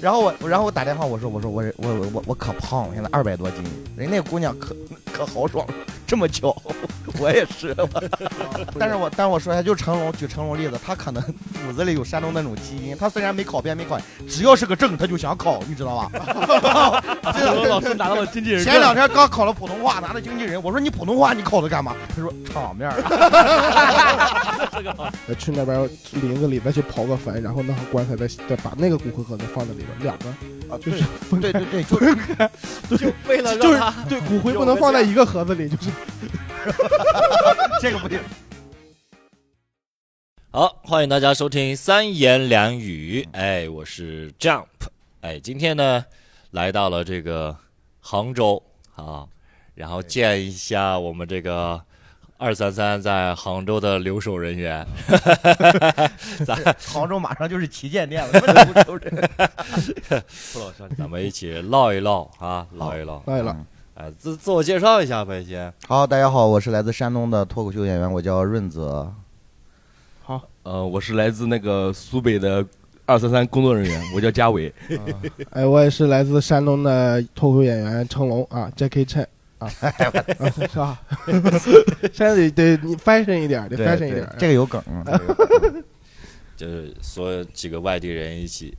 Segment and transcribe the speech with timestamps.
[0.00, 3.64] 然后我，然后我打电话，我说，我说我我我我我可胖了，现在二百多斤。
[3.96, 4.76] 人那姑娘可
[5.12, 5.74] 可豪爽了，
[6.06, 6.54] 这么巧，
[7.18, 7.74] 我也 是。
[8.78, 11.20] 但是我但是我说一下，就成龙举成龙例子，他可能
[11.56, 12.96] 骨子里有山东那种基因。
[12.96, 13.98] 他虽然没考编没考，
[14.28, 17.32] 只要是个证，他就想考，你知道吧？
[17.32, 18.62] 成 龙老师拿到了经纪人。
[18.64, 20.62] 前两天刚考了普通话，拿了经纪人。
[20.62, 21.94] 我说你普通话你考的干嘛？
[22.14, 22.90] 他说场面。
[24.72, 25.10] 这个好。
[25.38, 29.88] 去那边林子里再去刨个坟，然后弄好棺材，再再把那个骨灰盒再放在里边。
[30.00, 30.28] 两个
[30.74, 31.04] 啊， 就是
[31.40, 31.82] 对对对，
[32.88, 35.90] 就就为了就是对骨灰不能放在一个盒子里，就是
[37.80, 38.18] 这个不行。
[40.56, 43.28] 好，欢迎大家收听三言两语。
[43.32, 44.64] 哎，我是 Jump。
[45.20, 46.02] 哎，今天呢
[46.52, 47.54] 来到了这个
[48.00, 48.62] 杭州
[48.94, 49.26] 啊，
[49.74, 51.78] 然后见一下我们这个。
[52.38, 54.86] 二三三在杭州的留守人员，
[56.46, 58.32] 咱杭州马上就是旗舰店了。
[58.32, 59.28] 留守人，
[60.54, 63.54] 不老师，咱们一起唠一唠啊，唠一唠，唠一唠。
[63.94, 65.70] 哎，自自我介绍一下呗，先。
[65.86, 69.12] 好，大家好，我是来自山东的脱口秀演员，我叫润泽。
[70.66, 72.66] 好，呃，我是来自那个苏北的
[73.04, 74.72] 二三三工作人员， 我叫嘉伟。
[75.50, 79.26] 哎，我也是来自山东的脱口秀演员成龙啊，Jackie Chan。
[79.58, 81.00] 啊，是吧？
[82.12, 84.28] 现在得得你 fashion 一点，得 fashion 一点。
[84.38, 84.82] 这个有梗，
[86.56, 88.76] 就是所有几个外地人一起，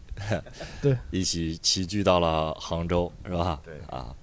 [0.79, 3.59] 对，一起齐聚到了杭州，是吧？
[3.65, 4.13] 对啊，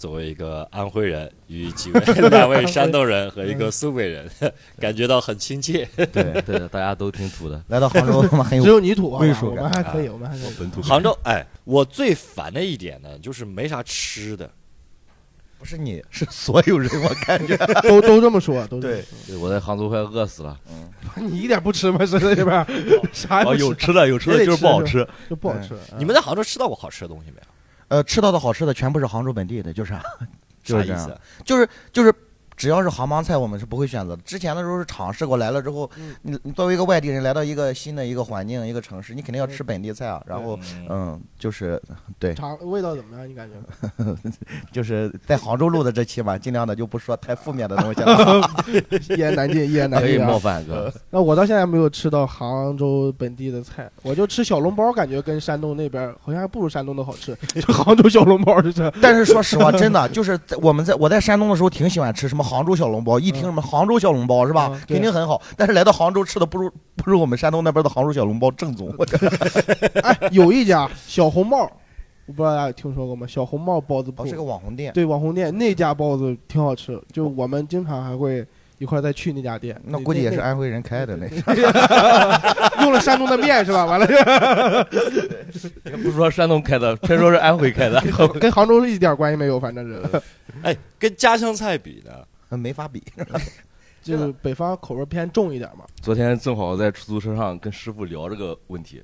[0.00, 4.26] 作为一个安徽人，与几位 两位山东人和一个苏北人，
[4.80, 5.86] 感觉到很亲切。
[5.94, 6.06] 对
[6.40, 7.62] 对， 大家都挺土的。
[7.68, 9.64] 来到杭州，很有只有你土，归属感。
[9.64, 10.54] 我们还可以，我们还可以。
[10.58, 10.80] 本土。
[10.80, 14.50] 杭州，哎，我最烦的一点呢，就是没啥吃的。
[15.58, 19.04] 不是你，是所有人，我感觉都都这么说，都对。
[19.38, 20.58] 我在杭州快饿死了。
[20.70, 20.90] 嗯，
[21.30, 21.98] 你一点不吃吗？
[22.06, 22.66] 是在这边
[23.12, 23.44] 啥？
[23.44, 25.74] 哦，有吃的，有吃的，就是不好吃，就不好吃。
[25.98, 27.42] 你们在杭州吃到过好吃的东西没有？
[27.90, 29.92] 呃，吃到的好吃的全部是杭州本地的，就是
[30.64, 31.16] 啥意思？
[31.44, 32.12] 就是就是。
[32.60, 34.20] 只要是杭帮菜，我们是不会选择的。
[34.22, 35.90] 之前的时候是尝试过，来了之后，
[36.20, 40.22] 你你作为一个外地人来到一个新的一个环境、一个城市，你肯定要吃本地菜啊。
[40.26, 40.58] 然后，
[40.90, 41.80] 嗯，就是
[42.18, 42.34] 对。
[42.34, 43.26] 尝味道怎么样？
[43.26, 44.14] 你感觉？
[44.70, 48.50] 就是在杭州录的这期嘛，尽量的就不说太负面的东西了。
[49.08, 50.10] 一言难尽，一言难尽。
[50.10, 50.92] 可以冒犯哥。
[51.08, 57.34] 那我到现在没有吃到杭州本地的菜，我就吃小笼包，感觉跟山东那边好像还不如山东的好吃。
[57.72, 58.92] 杭州小笼包就是。
[59.00, 62.49] 但是说实话，真的就是在我们在我在山东的时候挺喜欢吃什么。
[62.50, 64.76] 杭州小笼包，一听什么杭州小笼包是吧？
[64.88, 65.40] 肯定很好。
[65.56, 68.92] 但是来到杭州吃的不如不如我们山东那边的杭州小笼包正宗。
[70.02, 71.70] 哎，有一家小红帽，
[72.26, 73.24] 我不知道大家听说过吗？
[73.26, 78.44] 小红帽包子铺是个网红店，对网红店那家包子挺好吃，就我们经常还会
[78.78, 79.80] 一块再去那家店。
[79.84, 81.26] 那估计也是安徽人开的那，
[82.82, 83.84] 用了山东的面是吧？
[83.84, 84.84] 完了，
[86.02, 88.00] 不说山东开的，偏说是安徽开的，
[88.40, 90.02] 跟杭州一点关系没有，反正是。
[90.62, 92.12] 哎，跟家乡菜比呢？
[92.58, 93.02] 没法比，
[94.02, 95.84] 就北方口味偏重一点嘛。
[96.00, 99.02] 昨天正好在出租车上跟师傅聊这个问题，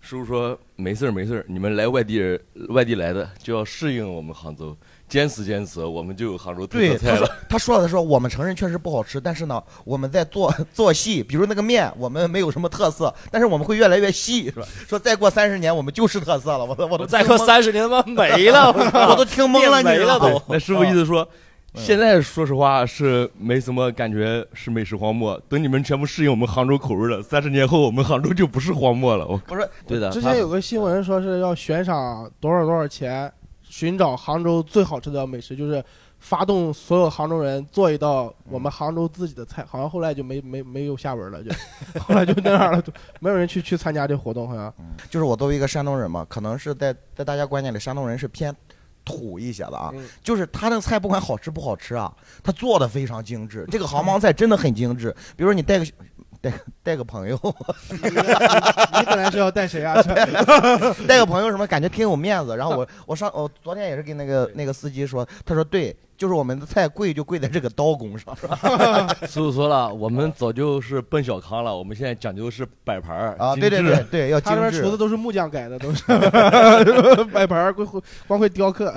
[0.00, 2.38] 师傅说没事儿没事儿，你们来外地人
[2.68, 4.76] 外地来的就要适应我们杭州，
[5.08, 7.26] 坚持坚持，我们就有杭州特色菜了。
[7.48, 14.66] 他说了，他说我们承认确实不好吃，但是呢，我们在做做戏，比如那个面，我们没有什么特色，但是我们会越来越细，是吧？
[14.86, 18.70] 说再过三十年我们就是特色了，我都我都再过三十年他妈没了，
[19.08, 20.42] 我都听懵了，没了都。
[20.50, 21.26] 那师傅意思说。
[21.74, 25.40] 现在说实话是没什么感觉，是美食荒漠。
[25.48, 29.26] 等你们全部适应我们杭州口味了，三十年后我们杭州就不是荒漠了。
[29.26, 30.08] 我不是对的。
[30.10, 33.30] 之前有个新闻说是要悬赏多少多少钱，
[33.62, 35.84] 寻找杭州最好吃的美食，就是
[36.20, 39.64] 发动所有杭州人做一道我们杭州自己的菜。
[39.68, 41.50] 好像后来就没没没有下文了，就
[42.00, 42.82] 后来就那样了，
[43.18, 44.48] 没有人去去参加这活动。
[44.48, 44.72] 好像
[45.10, 48.54] 就是我作为一个山东人嘛，可能是在在大家观念里，山东人是偏。
[49.04, 49.92] 土一些的啊，
[50.22, 53.66] 就是他那个菜不管好吃不好吃啊，他做的非常精致。
[53.70, 55.14] 这个杭帮菜真的很精致。
[55.36, 55.86] 比如说你带个
[56.44, 57.38] 带带个朋友，
[57.90, 59.94] 你本来是要带谁啊？
[61.08, 61.66] 带个朋友什么？
[61.66, 62.54] 感觉挺有面子。
[62.56, 65.96] 然后我我上我昨天也是跟那个那个司机说，他说对。
[66.16, 68.56] 就是我们的菜贵就贵在这个刀工上，是吧？
[69.26, 74.60] 师傅说了，我们早就是奔小康了，我们现在讲究是摆盘儿啊，对对对对，要精致。
[74.60, 76.04] 他那厨子都是木匠改的，都是
[77.34, 78.94] 摆盘儿，光会光会雕刻。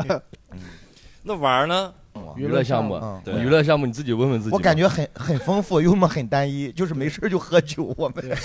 [1.24, 1.92] 那玩儿呢？
[2.36, 4.56] 娱乐项目，娱乐项目你自己问问自己。
[4.56, 7.94] 我感觉很很丰富，又么很单一，就是没事就喝酒。
[7.98, 8.24] 我们。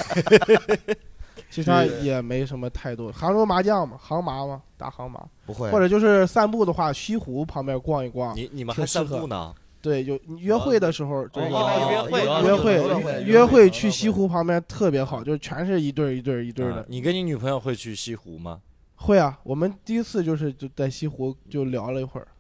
[1.51, 1.71] 其实
[2.01, 8.35] 也没什么太多，杭州麻将嘛，杭麻嘛，打杭麻不会，或者就是散步的话，西湖旁边逛一逛。
[8.35, 9.55] 你你们还散步呢？
[9.83, 16.87] 对，有约会的时候，就是哦约会约有会约会去西湖旁边特别好，就是全是一对儿一对儿一对儿的。
[16.89, 18.61] 你跟你女朋友会去西湖吗？
[18.95, 22.32] 会啊，我们第一次就是就在西湖就聊了一会儿，啊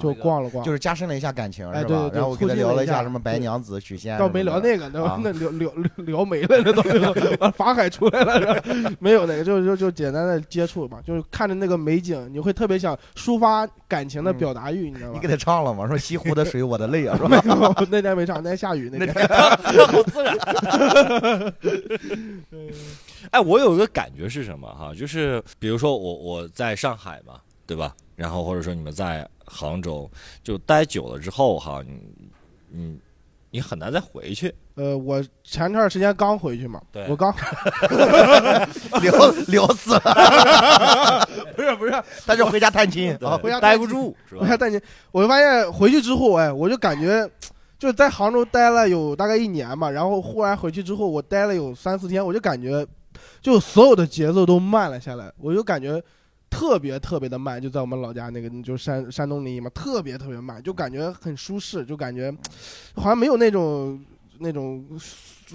[0.00, 1.78] 就逛了逛，就是加深了一下感情，是吧？
[1.78, 15.28] 哎对对对然后我跟他聊了一下什么白娘子、许仙 倒，没聊那个，那啊那聊聊聊聊没了，那到最后把法海出来了，是吧 没有那个，就就就简单的接触嘛，就是看着那个美景，你会特别想抒发感情的表达欲，你知道吗你给？
[15.28, 15.86] 他唱了吗？
[15.88, 17.74] 说西湖的水我的泪啊，是没吧？
[17.80, 19.28] 有，那天没唱，那天下雨那天。
[19.86, 20.36] 好自然。
[23.30, 24.92] 哎，我有一个感觉是什么哈？
[24.94, 27.34] 就是比如说我我在上海嘛，
[27.66, 27.94] 对吧？
[28.16, 30.10] 然后或者说你们在杭州，
[30.42, 32.00] 就待久了之后哈，你
[32.70, 32.98] 你
[33.50, 34.54] 你很难再回去。
[34.74, 37.30] 呃，我前段时间刚回去嘛，对我刚
[39.02, 41.92] 聊聊 死了，不是不是，
[42.26, 43.36] 他就回家探亲啊。
[43.36, 44.40] 回家待不住是吧？
[44.40, 44.80] 我还带你，
[45.10, 47.28] 我就发现回去之后，哎，我就感觉
[47.78, 52.86] 就是在杭州待了有大概一年嘛，然后忽然回去之后，我待了有三四天，我就感觉
[53.42, 56.02] 就所有的节奏都慢了下来，我就感觉
[56.52, 62.30] 特别特别的慢，就在我们老家那个就山山东临沂嘛，特别特别慢，就感觉很舒适，就感觉
[62.94, 63.98] 好像没有那种
[64.38, 64.86] 那种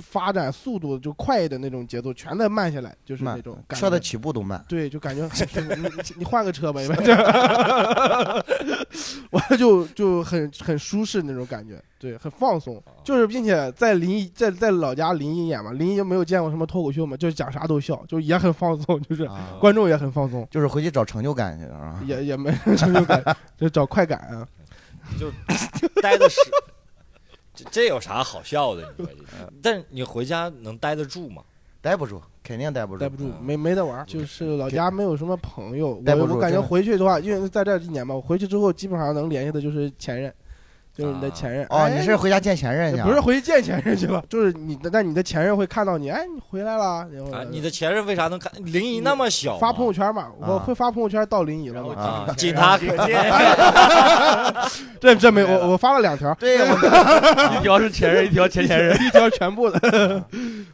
[0.01, 5.75] 发展速度就快的那种节奏，全在慢下来，就是那种感车的起步都慢，对，就感觉很舒服。
[5.75, 6.81] 你你你换个车吧，
[9.31, 12.81] 我就就很很舒适那种感觉，对，很放松。
[13.03, 22.01] 就是并且在临沂，在在老家临沂演嘛，临沂就没有见过什么脱口秀嘛，就是讲啥都笑，就也很放松，就是啊，观众也很放松，就是回去找成就感去了啊。
[22.05, 23.23] 也也没成就感，
[23.57, 24.47] 就找快感啊。
[25.17, 25.31] 就
[26.01, 26.37] 待的是，
[27.57, 28.93] 这这有啥好笑的？
[28.97, 29.53] 你说这？
[29.61, 31.41] 但是你回家能待得住吗？
[31.81, 36.01] 待不住，肯定待不住，待不住，没没得玩儿，就是老家没有什么朋友。
[36.05, 40.33] 待不住我我感觉真的回去的话，因为在这一年嘛，我回去之后基本上能联系的就是前任，
[40.97, 41.63] 就是你的前任。
[41.69, 43.05] 哦，哎你是回家见前任去啊？
[43.05, 48.51] 不是回去见前任去了，就是你的，但你的前任会看到你，哎，你回来了，然后啊，你的前任为啥能看？
[48.65, 51.93] 临沂那么小，发朋友圈嘛，我会发朋友圈到临沂了嘛。
[52.01, 53.31] 啊，仅他可见。
[54.99, 56.75] 这这没我我发了两条，对，我
[57.59, 58.95] 一条是前任，一条前前任。
[59.05, 60.23] 一条全部的，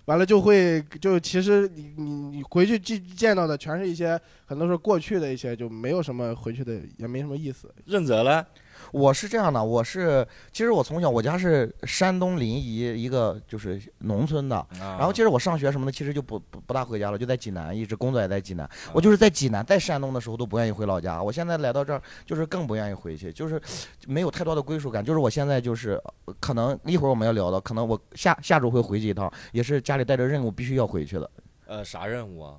[0.05, 7.69] 完了就会就其实你你你回去见见到的全是一些很多是过去的一些，就没有什么回去的，也没什么意思。
[7.85, 8.45] 认责了，
[8.93, 18.69] 我是这样的，我是其实我从小我家是山东临沂一个就是农村的，然然后其实我上学什么的其实就不不不大回家了，就在济南，一直工作也在济啊南。
[18.93, 23.59] 我就是在济南，在山东的时候都不愿意回老家，我现在来到这儿就是更不愿意回去，就是
[24.05, 25.03] 没有太多的归属感。
[25.03, 31.27] 就是我现在就是呃可能一会儿我们要聊的，可能我下下周会回去一趟，也是家里带着任务必须要回去的。
[31.65, 32.57] 呃，啥任务啊？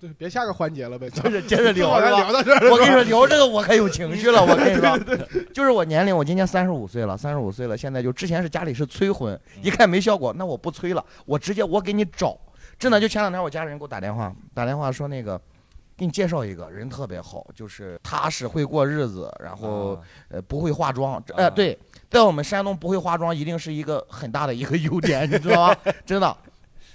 [0.00, 2.70] 对，别下个环节了呗，接着接着正好咱是吧聊到这儿。
[2.70, 4.40] 我跟你说，聊这个我可有情绪了。
[4.44, 4.98] 我跟你说，
[5.54, 12.38] 就是我年龄，我今年三十五岁了，三十五岁了，现在就之前是家里是催婚，一看没效果，那我不催了，我直接我给你找。
[12.78, 15.40] 真的，就前两天我家人给我打电话，打电话说那个。
[15.96, 19.96] 给你介绍一个人特别好，就是踏实会过日子，然后、
[20.28, 21.22] 呃不会化妆。
[21.36, 21.78] 哎对，
[22.10, 25.76] 在我们山东不会化妆一定是一个很大的一个优点，你知道吗？
[26.04, 26.36] 真的。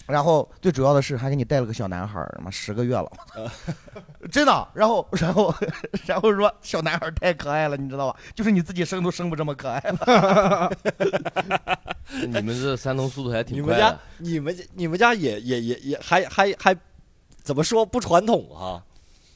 [0.09, 3.11] 然后最主要的是还给你带了个小男孩儿，他 妈十个月了，
[4.31, 4.67] 真的。
[4.73, 5.53] 然后然后
[6.05, 8.19] 然后说小男孩儿太可爱了，你知道吧？
[8.35, 10.71] 就是你自己生都生不这么可爱了。
[12.25, 13.99] 你们这山东速度还你们家挺快的。
[14.17, 16.75] 你们家你们家也也也也还还还
[17.43, 18.83] 怎么说不传统哈？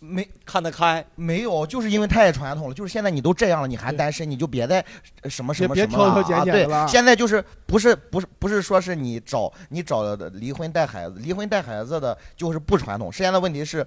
[0.06, 2.74] 没看得开，没有，就是因为太传统了。
[2.74, 4.84] 就是现在你都这样了，你还单身，你就别再
[5.22, 6.84] 呃什么什么别什么了挑挑拣啊！
[6.84, 13.10] 了，现在就是不是不是不是说是你找你找的离婚带孩子，离婚带孩子的就是不传统。
[13.12, 13.86] 现在的问题是，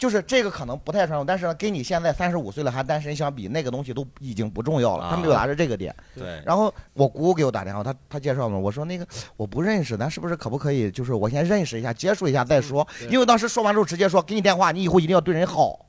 [0.00, 5.04] 就是这个可能不太传统，但是呢，跟你现在三十五岁了还单身相比，那个东西都已经不重要了。
[5.04, 5.94] 啊他们表达是这个点。
[6.16, 12.88] 对，然后我姑姑给我打电话，她她介绍嘛，我说那个我不认识，咱是不是可不可以就是我先认识一下，接触一下再说？
[13.10, 15.84] 因为当时说完之后直接说给你电话，你以后一定要对人好。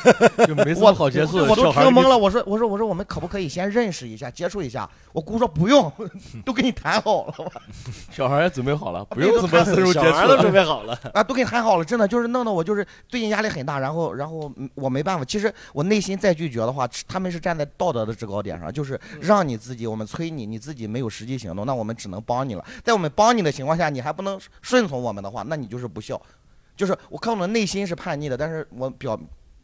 [0.46, 1.44] 就没什好结束的。
[1.44, 2.16] 我都听懵了。
[2.16, 4.88] 我说我说我说我们可不可以先认识一下，接触一下？
[5.12, 5.90] 我姑说不用，
[6.44, 7.34] 都给你谈好了
[8.10, 10.52] 小孩也准备好了，不用怎么深入接触小孩都准。
[10.52, 22.64] 备好了，啊，都给你谈好了，真的就是弄得我就是最近压力很大，然后然后嗯我没办法，其实我内心再拒绝的话，他们是站在道德的制高点上，就是让你自己，我们催你，你自己没有实际行动，那我们只能帮你了。
[22.82, 26.20] 在我们帮你的情况下，你还不能顺从我们的话，那你就是不孝。
[26.76, 29.18] 就是我看我的内心是叛逆的，但是我表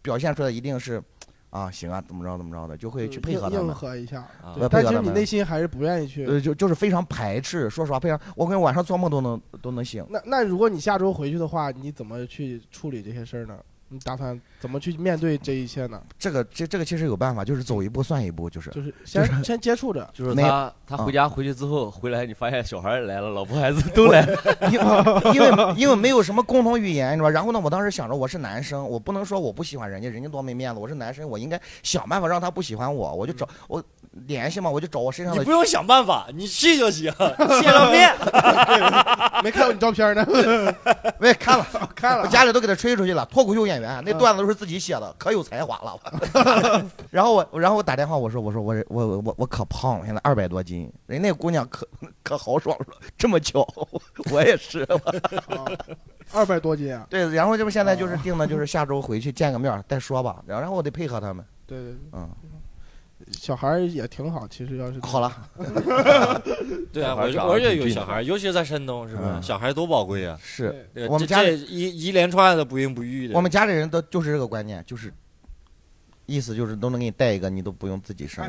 [0.04, 1.02] 表现出来一定是，
[1.48, 3.74] 啊行啊，怎么着怎么着的，就会去配合他们。
[3.74, 4.20] 核一下。
[4.42, 6.26] 啊对但其实你内心还是不愿意去。
[6.26, 10.04] 呃，就就是非常排斥，说实话，非常，我跟晚上做梦都能都能醒。
[10.10, 13.56] 那那如果你下周回去的话，你怎么去处理这些事儿呢？
[13.94, 16.02] 你打算怎么去面对这一切呢？
[16.18, 24.36] 这个这这个其实有办法，就是走一步算一步，就是就是先先接触着，就是没他他回家回去之后回来，你发现小孩来了，老婆孩子都来了，
[24.72, 27.30] 因因为因为没有什么共同语言，你知道吧？
[27.30, 30.80] 然后呢，我当时想着我是男生，我不能说我不喜欢人家，人家多没面子。
[30.80, 33.80] 我是男生，我应该想办法让他不喜欢我，我就找我
[34.26, 37.12] 联系嘛，我就找我身上的你不用想办法，你去就行，
[37.60, 38.14] 见了面。
[39.42, 40.26] 没看过你照片呢，
[41.20, 46.86] 喂看了看了，我家里都给他吹出去了，脱口秀演员，那段子都是自己写的，可有才华了。
[47.10, 51.86] 然后我然后我打电话我说我说我我我我我可胖了，现在二百多斤，人那姑娘可
[52.22, 53.66] 可豪爽了，这么巧，
[54.30, 54.86] 我也是。
[56.32, 57.06] 二百多斤啊！
[57.10, 60.42] 对，然后这不现在就是定的，就是下周回去见个面儿再说吧。
[60.46, 62.28] 然后然后我得配合他们，对对对，嗯，
[63.32, 65.32] 小孩儿也挺好，其实要是好了，
[66.92, 69.22] 对啊，我就我也有小孩，尤其在山东，是吧？
[69.36, 69.42] 嗯。
[69.42, 70.38] 小孩多宝贵啊！
[70.42, 70.88] 是。
[71.08, 75.12] 我们家里一一连串的不孕不育的，我们家里人都就是这个观念，就是
[76.26, 78.44] 意思就是都能给你带一个，你都不用自己生。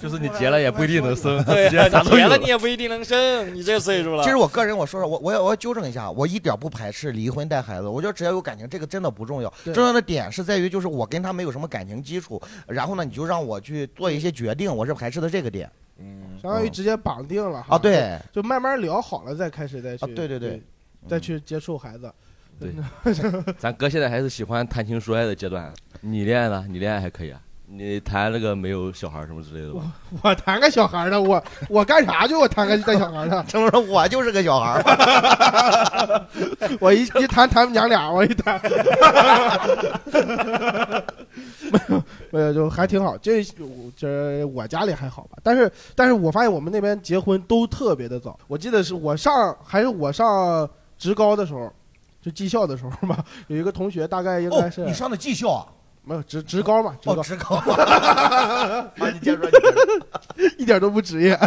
[0.00, 1.78] 就是你结了也不一定能生， 对结
[2.26, 4.22] 了你也不一定能生，你这岁数了。
[4.22, 9.52] 其实我个人我说说，我我要我要纠正一下，我一点不排斥离婚带孩子，我觉得只要有感情，这个真的不重要。
[9.74, 20.62] 重要的点是在于就是我跟他没有什么感情基础，然后呢你就让我去做一些决定，我是排斥的这个点嗯，相当于直接绑定了哈啊。，对就慢慢聊好了再开始再去，啊对对对，
[21.06, 22.10] 再去接触孩子。
[22.60, 22.74] 对
[23.58, 25.72] 咱哥现在还是喜欢谈情说爱的阶段。
[26.00, 26.64] 你恋爱呢？
[26.68, 27.40] 你恋爱还可以啊？
[27.72, 29.92] 你谈那个没有小孩什么之类的吧？
[30.22, 32.34] 我谈个小孩呢，我我干啥去？
[32.34, 33.44] 我谈个带小孩的？
[33.44, 36.26] 成龙说我就是个小孩儿，
[36.80, 38.60] 我一一谈谈娘俩，我一谈，
[41.70, 43.16] 没有没有，就还挺好。
[43.18, 43.44] 这
[43.96, 48.36] 这我家里还好吧，但是但是我发现我们那边结婚都特别的早。
[48.48, 51.72] 我记得是我上还是我上职高的时候，
[52.20, 55.66] 就技校的时候吧，有一个同学大概应该是、哦，你上的技校啊？
[56.02, 57.60] 没有职职高嘛，职哦，高、职高。
[58.96, 60.06] 把，你接着说，你接着说。
[60.58, 61.38] 一点都不职业。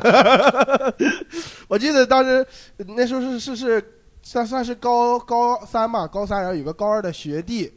[1.68, 2.46] 我记得当时
[2.78, 7.74] 那时候是是是算算是高高三嘛，高三然后有个高二的学弟，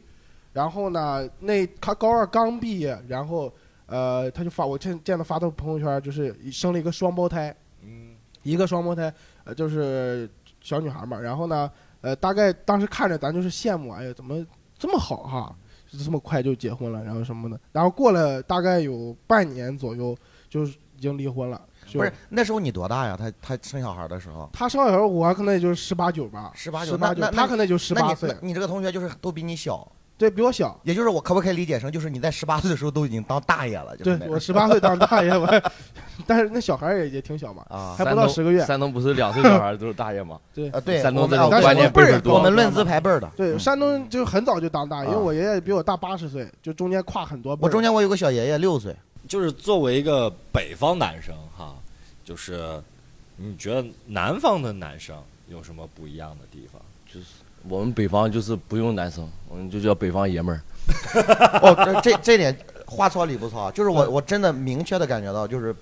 [0.53, 3.51] 然后呢那他高二刚毕业，然后
[3.87, 7.53] 呃他就发我见见他发到朋友圈，就是生了一个双胞胎，
[7.83, 9.11] 嗯，一个双胞胎，
[9.43, 10.29] 呃就是
[10.61, 11.69] 小女孩嘛，然后呢
[12.01, 14.45] 呃大概当时看着咱就是羡慕，哎呀怎么
[14.77, 15.55] 这么好哈。
[15.87, 20.15] 就这么快就结婚了，然后什么的，然后过了大概有半年左右，
[20.49, 21.61] 就是已经离婚了。
[21.85, 23.15] 就不是那时候你多大呀？
[23.17, 30.79] 他他生小孩的时候，他生小孩，我可能也就是十八九吧，十八九，那那他可能也就十那你八岁那，你这个同学就是都比你小，对比我小。
[30.83, 33.95] 也就是我可不可以理解成，就是你在十八岁的时候都已经当大爷了？
[33.97, 35.47] 就是那对我十八岁当大爷，我，
[36.25, 40.39] 但是那小孩也也挺小嘛，啊还不到十个月山东不是两岁小孩都是大爷吗？
[40.53, 43.29] 对啊，对，山东我们这种观念辈儿多我们论资排辈儿的。
[43.35, 47.65] 对，嗯山东就很早就当大爷，因为啊我爷爷比我大八十岁，就中间跨很多辈儿。
[47.65, 48.95] 我中间我有个小爷爷六岁，
[49.27, 51.75] 就是作为一个北方男生哈，
[52.23, 52.81] 就是
[53.35, 55.15] 你觉得南方的男生
[55.47, 56.81] 有什么不一样的地方？
[57.69, 60.61] 我们北方就是不用男生，我们就叫北方爷们儿。
[61.61, 65.75] 哦，这这这点话糙理不糙，就是我我真的明确的感觉到，就是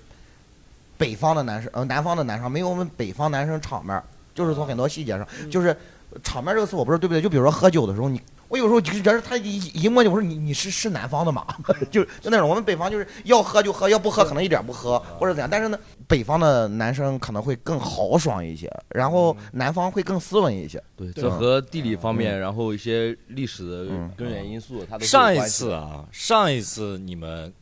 [0.98, 4.02] 北方的男生，呃，南方的男生没有我们北方男生场面儿，
[4.34, 5.50] 就是从很多细节上，嗯。
[5.50, 5.76] 就是
[6.24, 11.46] 场面这个词我不知道对不对，就比如说喝酒的时候，你我有时候就觉得他一一摸就我说你你是是南方的吗？
[11.90, 20.82] 就就那种我们北方就是要喝就喝，要不喝可能一点不喝或者怎样，但是呢，北方的男生可能会更豪爽一些，然后南方会更斯文一些。
[20.96, 27.52] 对，这和地理方面，然后一些历史的嗯根源因素，他都上一次啊，上一次你们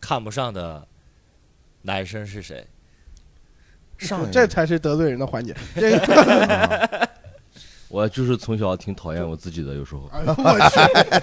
[0.00, 0.86] 看不上的
[1.82, 2.66] 男生是谁？
[3.98, 5.56] 上这才是得罪人的环节。
[5.74, 7.08] 这 个，
[7.88, 10.10] 我就是从小挺讨厌我自己的，有时候。
[10.12, 10.80] 哎呦我去！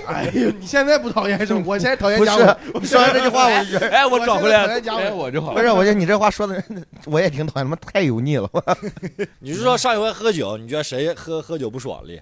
[0.08, 1.64] 哎呦，你现在不讨厌是吗？
[1.68, 2.32] 我现在讨厌不是
[2.80, 3.90] 你说完这句话我就觉得。
[3.90, 5.60] 哎，我找回来我现在讨厌哎，我就好不。
[5.60, 6.64] 是，我觉得你这话说的，
[7.06, 8.50] 我也挺讨厌，他妈太油腻了。
[9.40, 12.22] 你是说上一回喝酒，你觉得谁喝喝酒不爽哩？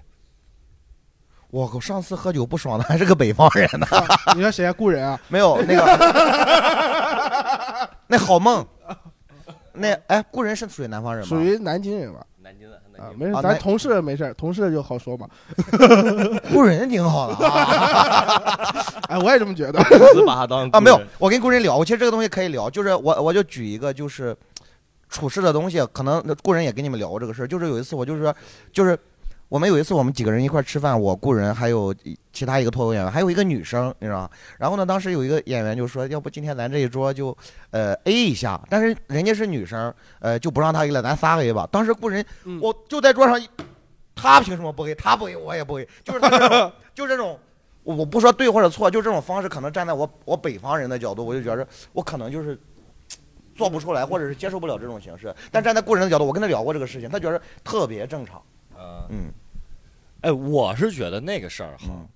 [1.50, 4.72] 我靠，上次喝酒不爽的还是个北方人呢，啊你说谁啊？
[4.72, 5.20] 故人啊？
[5.28, 5.84] 没有那个，
[8.08, 8.66] 那好梦，
[9.72, 11.28] 那哎，故人是属于南方人吗？
[11.28, 12.26] 属于南京人吧？
[12.40, 15.26] 南京的，啊，没事，啊那咱同事没事，同事就好说嘛。
[16.52, 19.72] 雇人挺好的啊 哎，我也这么觉得。
[19.72, 24.36] 的，只把他当啊，没有我跟雇人聊，我其实这个东西可以聊，就是我我就举一个就是
[25.08, 28.34] 处事的东西，可能雇人也跟你们聊过这个事儿，就是有一次我就是说，
[28.72, 28.96] 就是
[29.52, 31.94] 我们有一次我们几个人一块儿吃饭，我雇人还有
[32.32, 34.30] 其他一个脱口演员，还有一个女生，你知道吗？
[34.58, 37.36] 然后呢，当时有一个演员就说，要不今天咱这一桌就
[37.70, 41.68] 呃 A 一下，但是人家是女生，呃就不让她 A 了，咱仨 A 吧。
[41.70, 43.46] 当时雇人嗯我就在桌上一，
[44.14, 44.94] 他凭什么不 A？
[44.94, 47.38] 他不 A，我也不 A，就是他这种，就这种
[47.82, 52.58] 我我不说对或者错，就这种方式，可能站在我我北方人的角度，我就觉着我可能就是
[53.54, 55.34] 做不出来，或者是接受不了这种形式。
[55.50, 58.42] 但站在故人的角度，我跟他聊过这个事情，他觉得特别正常。
[58.74, 59.32] 嗯，嗯
[60.22, 62.08] 哎，我是觉得那个事儿哈，嗯，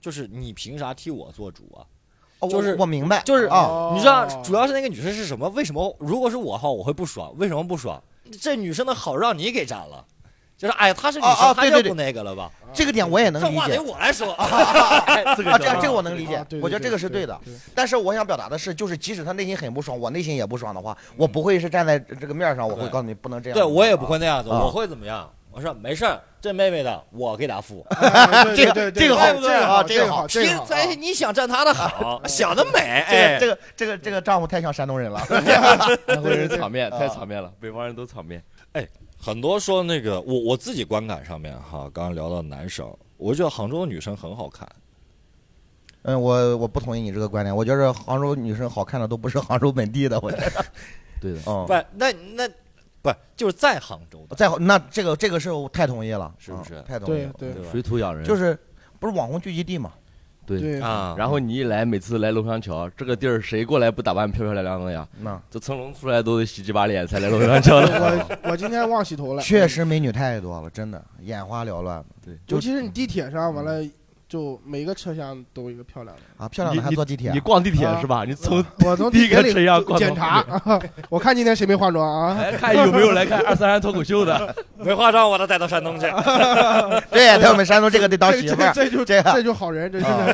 [0.00, 1.80] 就是你凭啥替我做主啊？
[2.40, 5.48] 哦就是我我明白，就是啊，你知道，主要是那个女生是什么？
[5.48, 5.96] 为什么？
[5.98, 7.32] 如果是我哈，我会不爽。
[7.36, 8.00] 为什么不爽？
[8.40, 10.04] 这女生的好让你给占了，
[10.56, 12.50] 就是哎，她是女啊生，啊对对对她就不那个了吧？
[12.72, 13.82] 这个点我也能理解这话得。
[13.82, 14.26] 我来说。
[15.36, 17.36] 这个啊，这样这个我能理解我觉得这个是对的。。
[17.74, 23.58] 但是我想表达的是，就是即使他内心很不爽，我内心也不爽的话，我不会是站在这个面上，我会告诉你不能这样。
[23.58, 25.28] 对我也不会那样子，啊我会怎么样？
[25.58, 27.84] 我说没事儿，这妹妹的我给她付。
[28.54, 30.88] 这个这个对好这个好，这个好这个好，这个好。
[30.88, 35.18] 哎，你想占她的好，想得美，这哎个，这个这个这个丈夫太像山东人了。
[36.06, 38.40] 山东人场面啊太场面了，北方人都场面。
[38.70, 38.86] 哎
[39.20, 44.64] 很多说那个我我自己观感上面哈，刚刚聊到男生，我觉得杭州的女生很好看。
[46.02, 50.64] 嗯，我我不同意你这个观点，我觉得杭州女生好看的都不是杭州本地的，我觉得。
[51.20, 52.48] 对的，嗯不，，那那
[53.00, 57.32] 不就是在杭州的，再好，那这个这个是我太同意了，是不是嗯太同意了。
[57.38, 57.68] 对对对吧？
[57.70, 58.24] 水土养人。
[58.26, 58.58] 就是
[58.98, 59.92] 不是网红聚集地嘛？
[60.44, 60.80] 对。
[60.80, 65.06] 啊，然后你一来，每次来龙翔桥这个地儿，谁过来不打扮漂漂亮亮的呀？
[65.20, 68.26] 那这成龙出来都得洗几把脸才来龙翔桥的。
[68.42, 69.42] 我我今天忘洗头了。
[69.42, 73.80] 确实美女太多了，真的眼花缭乱的对，尤其是你地铁上完了，
[74.28, 76.22] 就每个车厢都有一个漂亮的。
[76.36, 76.48] 啊！
[76.48, 78.24] 漂亮的还坐地铁你，逛地铁啊是吧？
[78.26, 80.44] 你从我从 第一个地铁车厢逛到里检查，
[81.08, 82.34] 我看今天谁没化妆啊？
[82.34, 84.54] 来 看有没有来看二三三脱口秀的。
[84.76, 86.06] 没化妆我都带到山东去。
[87.10, 90.26] 对，在我们山东这个得当这媳妇儿，这这就这样这就好人，这啊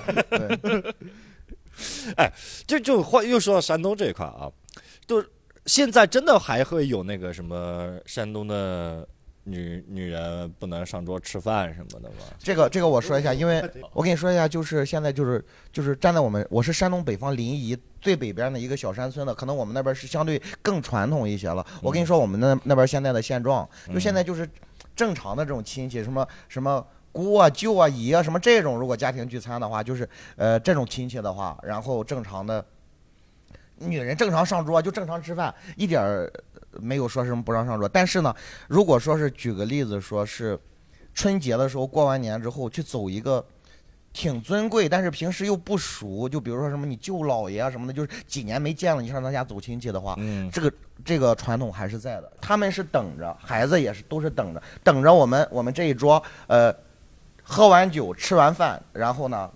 [0.65, 0.95] 是。
[2.17, 2.33] 对
[2.67, 4.51] 就就话又说到山东这一块啊，
[5.07, 5.25] 就
[5.67, 9.07] 现在真的还会有那个什么山东的
[9.45, 12.25] 女女人不能上桌吃饭什么的吗？
[12.39, 21.65] 这个这个我说一下，因为我跟你说一下，就是现在就是就是站在我们我是山东北方临沂最北边的一个小山村的，可能我们那边是相对更传统一些了。
[21.83, 24.49] 我跟你说，我们那那边现在的现状，就现在就是
[24.97, 26.87] 正常的这种亲戚，什么什么。
[27.15, 32.67] 姑啊、舅啊、姨啊，什么这种，如果家庭聚餐的话，就是呃这种亲戚的话，然后正常的
[33.85, 36.33] 女人正常上桌就正常吃饭，一点儿
[36.73, 37.89] 没有说什么不让上桌。
[37.89, 38.35] 但是呢，
[38.69, 40.59] 如果说是举个例子，说是
[41.15, 43.45] 春节的时候过完年之后去走一个
[44.13, 50.73] 挺尊贵，但是平时又不熟，就比如说什么你舅姥爷啊什么的，就是几年没见了，你上他家走亲戚的话，嗯这个
[51.05, 52.33] 这个传统还是在的。
[52.41, 56.75] 他们是等着，孩子也是都是等着，等着我们我们这一桌，呃，
[57.43, 59.51] 喝完酒吃完饭，然后呢，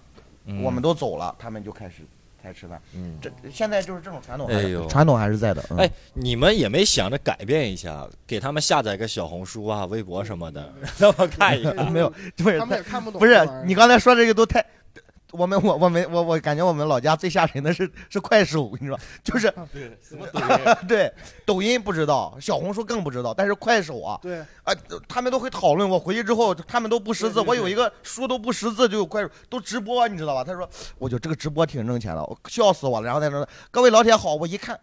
[0.62, 2.03] 我们都走了，他们就开始
[2.42, 2.81] 开始吃饭。
[2.94, 5.64] 嗯，这现在就是这种传统，哎呦传统还是在的。
[5.70, 11.77] 嗯哎，你们也没想着改变一下，给他们下载个小红书啊、微博什么的， 让他们看一看。
[11.92, 13.40] 没有，不是他们也看不懂不是。
[13.64, 14.64] 你刚才说这个都太，
[15.33, 19.53] 我们我我们我我感觉我们老家最吓人的是是快手，我跟你说，就是
[20.01, 20.77] 什么抖音？
[20.88, 21.12] 对
[21.45, 24.75] 抖音不知道，小红书更不知道，但是快手啊对，啊，
[25.07, 25.88] 他们都会讨论。
[25.88, 30.43] 我回去之后，他们都不识字，对对我有一个书都不识字，就有快手都直播，你知道吧？
[30.43, 33.07] 他说，我就这个直播挺挣钱的，我笑死我了。
[33.07, 34.79] 然后在那说各位老铁好，我一看。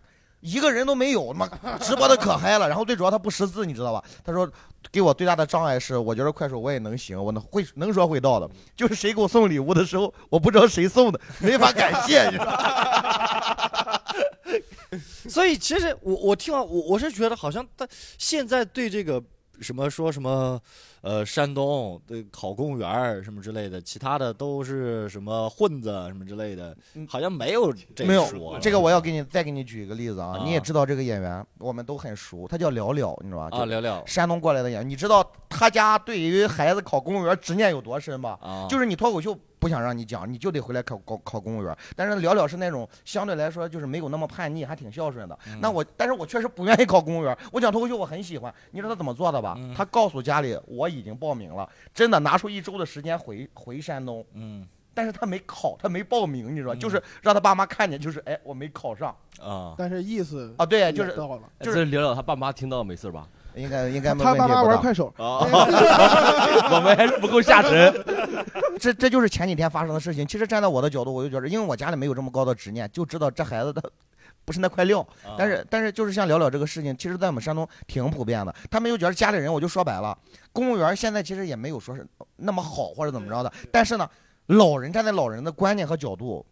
[0.46, 2.70] 一个人都没有，他妈直播的可嗨了。
[2.70, 4.04] 然后最主要他不识字，你知道吧？
[4.24, 4.48] 他说
[4.92, 8.48] 给我最大的障碍是，我觉得快手我也能行，我能会能说会道的。
[8.76, 14.02] 就是谁给我送礼物的时候，我不知道谁送的，没法感谢，你知道？
[15.28, 19.22] 所以其实我我听完我我是觉得好像他现在对这个
[19.62, 20.60] 什么说什么
[21.02, 26.76] 呃山东对考公务员儿什么之类的，其他的都是什么混子什么之类的，
[27.08, 33.58] 好像没有这没有说这个，我要给你再给你举一个例子啊，啊你也知道这个演员，我们都很熟，他叫了了，你知道吧？
[33.58, 38.38] 啊就聊聊山东过来的演员，你知道他家对于孩子考公务员执念有多深吧？
[38.42, 41.76] 啊，就是你脱口秀不想让你讲，你就得回来考考考公务员。
[41.96, 45.38] 但是了了是那种相对来说就是没有那么叛逆，还挺孝顺的。
[45.48, 47.38] 嗯那我，但是我确实不愿意考公务员。
[47.52, 49.56] 我讲脱口秀我很喜欢，你知道他怎么做的吧？
[49.58, 56.74] 嗯他告诉家里我已经报名了，真的拿出一周的时间回回山东，嗯但是他没考，他没报名，你知道？
[56.74, 61.42] 嗯就是让他爸妈看见，就是哎我没考上啊但是意思啊，对，就是到了。
[61.60, 63.28] 就是这聊聊他爸妈听到没事吧？
[63.56, 64.56] 应该应该没他问题不大。
[64.56, 65.40] 妈玩快手，啊，
[66.72, 67.94] 我们还是不够下沉。
[68.80, 70.28] 这这就是前几天发生的事情。
[70.28, 73.82] 其实站在我的角度，我就觉得，因为我家里没有这么高的执念，就知道这孩子他
[74.44, 75.00] 不是那块料。
[75.24, 78.54] 啊但是但是就是像聊聊这个事情，其实在我们山东挺普遍的。
[78.70, 80.18] 他们又觉得家里人，我就说白了，
[80.52, 83.52] 公务员现在其实也没有说是那么好或者怎么着的。
[83.72, 84.10] 但是呢，
[84.48, 86.46] 老人站在老人的观念和角度，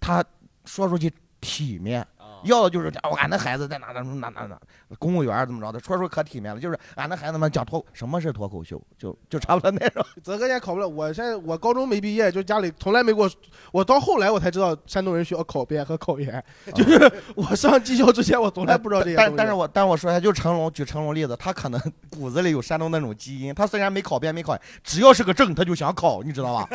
[0.00, 0.24] 他
[0.64, 4.58] 说出去体面，啊要的就是哦，俺的孩子在哪哪哪哪哪
[4.98, 10.04] 公务员怎么着的，说说可体面了，就是俺的孩子们讲脱什么是脱口秀，就就差不多那种。
[10.22, 13.30] 泽哥也考不了，我现在我高中没毕业，就家里从来没给我，
[13.72, 16.42] 我到后来我才知道山东人需要考编和考研，
[16.74, 19.16] 就是我上技校之前我从来不知道这些。
[19.16, 26.68] 但但是我但我说一下，就成龙举成龙例子，他可能骨子里有山东那种基因，他虽然没考编没考研，只要是个证他就想考，你知道吧？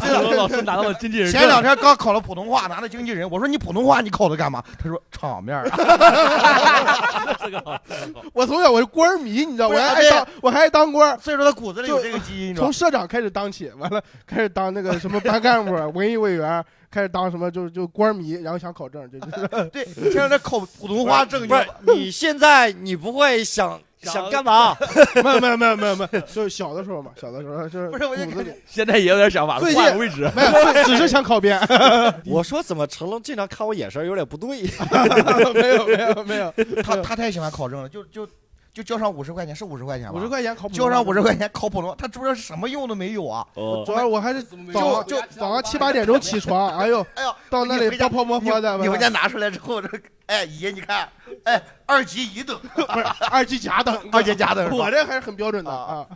[0.00, 4.62] 成龙老师拿到了经纪人前两天刚考了普通话，拿了经纪人，我说你普通话你考的干嘛？
[4.78, 5.68] 他说场面儿。
[5.68, 5.76] 啊
[7.42, 12.72] 这个好，这个好我从小我是官儿迷，你知道，我还爱当我还爱当官儿，所以说他骨子里有这个基因，从？
[12.72, 24.76] 社长开始当起，完了开始当那个什么班干部、文艺委员，开始当什么就就官迷，然后想考证，就就是对，现在这考普通话证，不是你现在你不会想想想干嘛？
[25.22, 30.30] 没有没有没有没有没有，就是小的时候嘛，小的时候就是不是我就骨子里现在也有点想法，最近换个位置。
[30.36, 31.58] 没有，只是想考编，
[32.26, 34.62] 我说怎么成龙经常看我眼神有点不对？
[35.54, 38.28] 没有没有没有，他他太喜欢考证了，就就
[38.76, 40.18] 就交上五十块钱，是五十块钱吧？
[40.18, 43.46] 五十块钱考普通交上五十块钱考普通，他知不知道什么用都没有啊？
[43.54, 49.88] 哦主要我还是早上就早上七八点钟起床， 哎呦，哎呦，到那里你回家泡泡沫沫的，你回家拿出来之后，这
[50.26, 51.08] 哎姨你看，
[51.44, 56.06] 哎二级乙等， 不是二级甲等，二级甲等 我这还是很标准的啊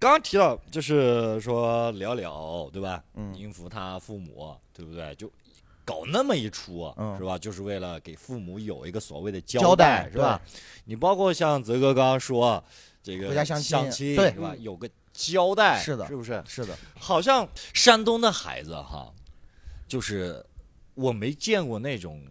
[0.00, 3.00] 刚提到就是说聊聊，对吧？
[3.14, 5.14] 嗯应付他父母，对不对？
[5.14, 5.30] 就
[5.88, 7.38] 搞那么一出，嗯是吧？
[7.38, 10.38] 就是为了给父母有一个所谓的交代，代是吧？
[10.84, 12.62] 你包括像泽哥刚刚说
[13.02, 13.58] 这个回家相
[13.90, 14.54] 亲对是吧？
[14.58, 16.44] 有个交代，是的是不是？
[16.46, 19.10] 是的，好像山东的孩子哈，
[19.86, 20.44] 就是
[20.92, 22.22] 我没见过那种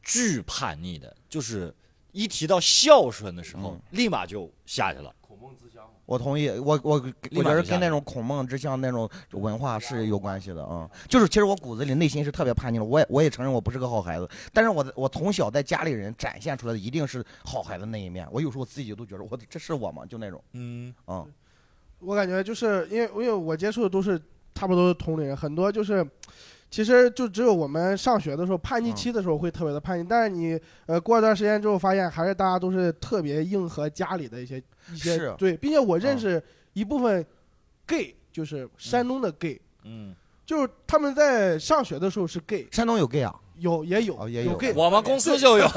[0.00, 1.74] 巨叛逆的，就是
[2.12, 5.12] 一提到孝顺的时候，嗯立马就下去了。
[5.44, 6.92] 孔孟之乡，我同意，我我
[7.32, 11.00] 我觉得跟那种孔孟之乡那种文化是有关系的啊、嗯。
[11.06, 20.06] 就是其实我骨子里内心是特别叛逆的，我也我也承认我不是个好孩子，但是我我从小在家里人展现出来的一定是好孩子那一面，我有时候自己都觉得我这是我吗？
[20.06, 20.94] 就那种，嗯。
[21.08, 21.30] 嗯，
[21.98, 24.18] 我感觉就是因为因为我接触的都是
[24.54, 26.06] 差不多是同龄人，很多就是。
[26.74, 34.60] 其实就只有我们上学的时候叛逆期的时候会特别的叛逆，但是你呃过一段时间之后发现，还是大家都是特别硬核家里的一些
[34.92, 37.24] 一些是对，并且我认识一部分
[37.86, 40.12] gay，就是山东的 gay，、嗯，
[40.44, 45.64] 就是他们在上学的时候是 gay，山东有 gay 啊，有也有、哦也有 gay，我们公司就有。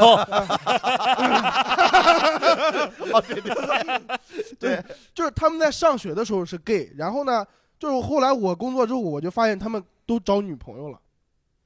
[3.13, 3.39] 哦对。
[3.39, 3.53] 对。
[4.59, 4.83] 对，
[5.13, 7.45] 就是他们在上学的时候是 gay，然后呢，
[7.77, 10.99] 就是后来我工作之后，我就发现他们都找女朋友了。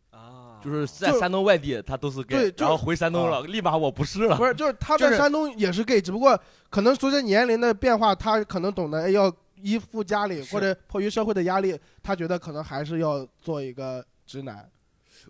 [0.09, 4.35] 啊就是在山东外地，他都是 gay，对就然后回山东了，立马我不是了。
[4.35, 14.69] 不是，就是他在山东也是 gay，只不过可能随着年龄的变化，他可能懂得哎要依附家里，或者迫于社会的压力，他觉得可能还是要做一个直男。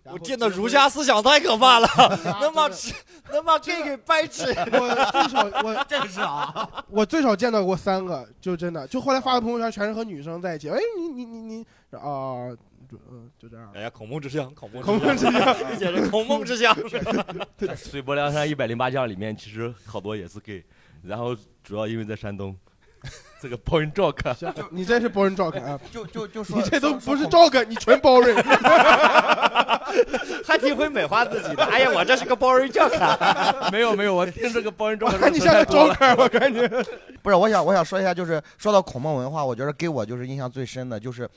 [0.04, 1.88] 我见的结婚儒家思想太可怕了，
[2.40, 2.94] 能把就是
[3.32, 4.44] 能把 gay 给掰直。
[4.46, 10.68] 我最少我这个是啊，我最少见到过三个，就真的就后来发的朋友圈全是和女生在一起。
[10.68, 12.50] 哎，你你你你啊，
[12.90, 13.70] 就嗯就这样。
[13.74, 16.76] 哎呀，孔孟之乡，孔孟孔孟之乡，简直孔孟之乡。
[17.76, 20.64] 水泊梁山一百零八将里面，其实好多也是 gay，
[21.02, 22.56] 然后主要因为在山东，
[23.42, 25.80] 这个 point joke，行，你这是包人照看啊！
[25.90, 28.36] 就就就说你这都不是 Joke，，你全包人。
[30.46, 31.64] 还挺会美化自己的。
[31.64, 33.18] 哎呀，我这是个包人教卡。
[33.72, 36.68] 没有没有，我听这个我 joke 看你像个照看，我感觉。
[37.20, 41.28] 不是，我想我想说一下，就是说到孔孟文化，我觉得给我就是印象最深的就是。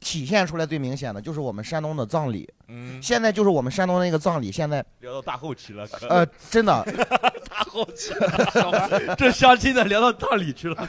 [0.00, 6.84] 体现出来最明显的就是我们山东的葬礼，嗯，现在就是我们山东那个葬礼，现在聊到大后期了，呃，真的
[7.50, 8.12] 大后期。
[9.16, 10.88] 这相亲的聊到葬礼去了。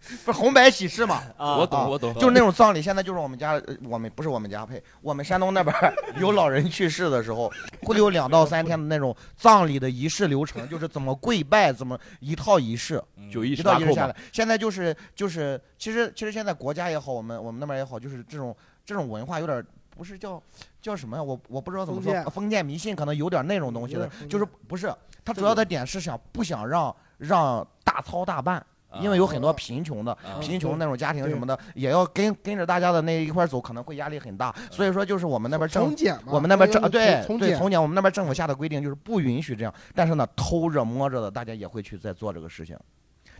[0.24, 19.64] 不是红白喜事嘛，啊我懂我懂，就是那种葬礼，现在就是我们家，呃我们不是我们家配，我们山东那边儿 有老人去世的时候，会有两到三天的那种葬礼的仪式流程，就是怎么跪拜，怎么一套仪式，九一一十八套仪式下来。，现在就是就是，其实其实现在国家也好，我们我们那边也好，就是这种这种文化有点
[19.96, 20.42] 不是叫
[20.80, 21.22] 叫什么呀？
[21.22, 24.92] 我我不知道怎么说封，建封建迷信可能有点那种东西的点封，建就是不是
[25.24, 28.64] 它主要的点是想不想让让大操大办。
[29.00, 34.54] 因为有很多贫穷的、啊贫穷那种家庭什么的，也要跟跟着大家的那一块走，可能会压力很大。
[34.70, 35.94] 所以说，就是我们那边政
[36.26, 42.76] 我们那边政对，对从简，我们那边政府下的规定就是不允许这样，但是呢，偷着摸着的，大家也会去在做这个事情。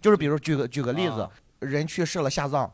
[0.01, 2.71] 就是比如举个举个例子啊，人去世了下葬。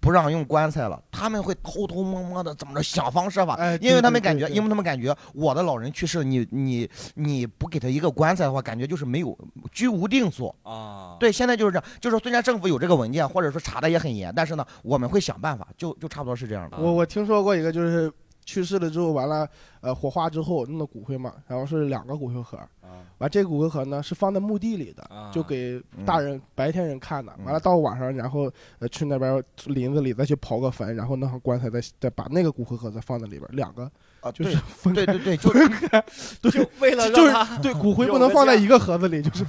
[0.00, 9.36] 不让用棺材了，他们会偷偷摸摸的怎么着想方设法，哎因为他们感觉，对对对对因为他们感觉我的老人去世了，你你你不给他一个棺材的话，感觉就是没有
[9.70, 10.54] 居无定所。
[10.62, 16.78] 啊，对，现在就是这样，就是虽然政府有这个文件，或者说查的也很严，但是呢，我们会想办法，就就差不多是这样的。
[16.78, 18.10] 我我听说过一个，就是
[18.50, 19.48] 去世了之后，完了
[19.80, 23.06] 呃火化之后弄的骨灰嘛，然后是两个骨灰盒，啊。
[23.18, 25.30] 完这骨灰盒呢是放在墓地里的，啊。
[25.32, 27.32] 就给大人、白天人看的。
[27.38, 27.44] 嗯。
[27.44, 33.88] 完了到晚上，然后呃去那边林子里再去刨个坟，然后弄上棺材，再再把那个骨灰盒再放在里边，两个
[34.20, 39.46] 啊，就是对分开对对对，就是就为了就是对骨灰不能放在一个盒子里，就是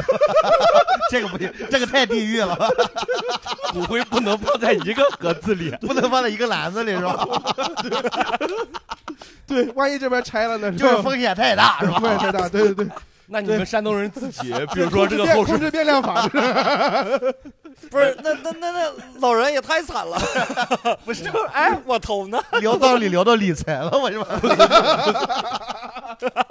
[1.10, 2.56] 这个不行，这个太地狱了，
[3.72, 5.70] 骨灰不能放在一个盒子里。
[5.80, 7.26] 不能放在一个篮子里是吧？
[9.46, 11.98] 对，万一这边拆了呢，就是风险太大是吧？
[12.00, 12.88] 风险太大，对对对。
[13.28, 16.26] 那你们山东人自己，比如说这个后事，控制变量法，
[17.90, 20.16] 不是那那那那老人也太惨了，
[21.04, 21.24] 不是？
[21.52, 22.40] 哎，我投呢？
[22.60, 24.40] 聊葬礼聊到理财了，我是吧？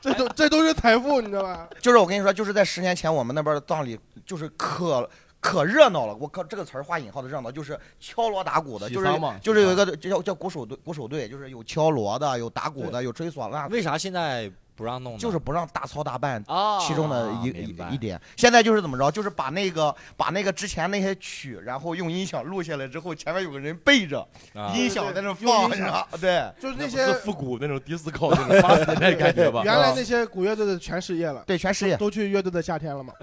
[0.00, 1.68] 这都这都是财富，你知道吧？
[1.80, 5.08] 就是我跟你说，就是在十年前我们那边的葬礼就是可
[5.40, 6.14] 可热闹了。
[6.16, 9.06] 我靠，这个词儿画引号的热闹，就是敲锣打鼓的，就是
[9.40, 15.16] 就是有一个就叫叫鼓手队，鼓手队就是有敲锣的，有打鼓的，有吹唢呐，为啥现在不让弄？
[15.18, 16.42] 就是不让大操大办。
[16.46, 25.70] 啊，其中的一一一点，现在就是怎么着，就是把那个把那个之前那些曲，然后用音响录下来之后，前面有个人背着啊音响在那放，
[26.20, 29.62] 对，就是那些是复古那种迪斯科那种八十年代感觉吧？
[29.64, 33.12] 原来那些古乐队的全失业了，对，全失业，都去乐队的夏天了嘛。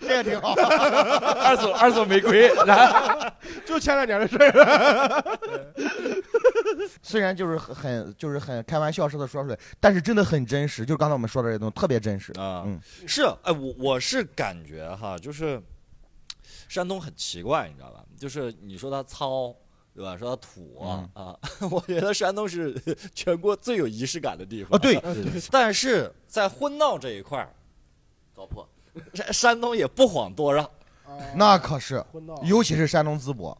[0.00, 0.54] 这个挺好。
[0.54, 3.26] 二手二手玫瑰，然后
[3.66, 5.38] 就前两年的事儿。
[7.02, 10.84] 虽然就是很很就是很开玩笑似的说出来，但是真的很真实。
[10.84, 12.32] 就是刚才我们说的这些东西特别真实。
[12.32, 15.60] 啊，嗯是，哎，我我是感觉哈，就是
[16.68, 18.04] 山东很奇怪，你知道吧？
[18.18, 19.54] 就是你说他糙，
[19.94, 20.16] 对吧？
[20.16, 21.38] 说他土啊，啊
[21.70, 22.74] 我觉得山东是
[23.14, 24.78] 全国最有仪式感的地方。
[24.78, 25.00] 啊，对，
[25.50, 27.52] 但是在婚闹这一块儿，
[28.34, 28.66] 糟粕，
[29.14, 30.68] 山山东也不遑多让。
[31.36, 32.04] 那可是，
[32.42, 33.56] 尤其是山东淄博，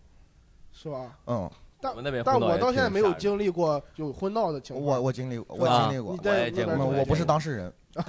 [0.73, 1.17] 是吧？
[1.27, 4.87] 嗯，但我们那边但我到现在没有经历过有婚闹的情况。
[4.87, 7.73] 我我经历过，我啊经历过我也见过我我不是当事人，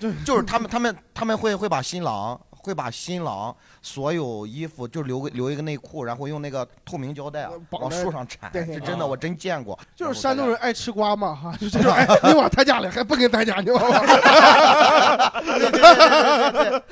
[0.00, 9.78] 对就是他们他们他们会会把新郎会把新郎所有衣服就留个留一个内裤，然后用那个透明胶带啊往树上缠，是真的，我真见过。
[9.96, 14.00] 就是山东人爱吃瓜嘛哈， 就这种哎，你往他家里还不跟他家，你知道吗？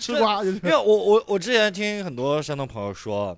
[0.00, 3.36] 吃瓜就是因为我我我之前听很多山东朋友说，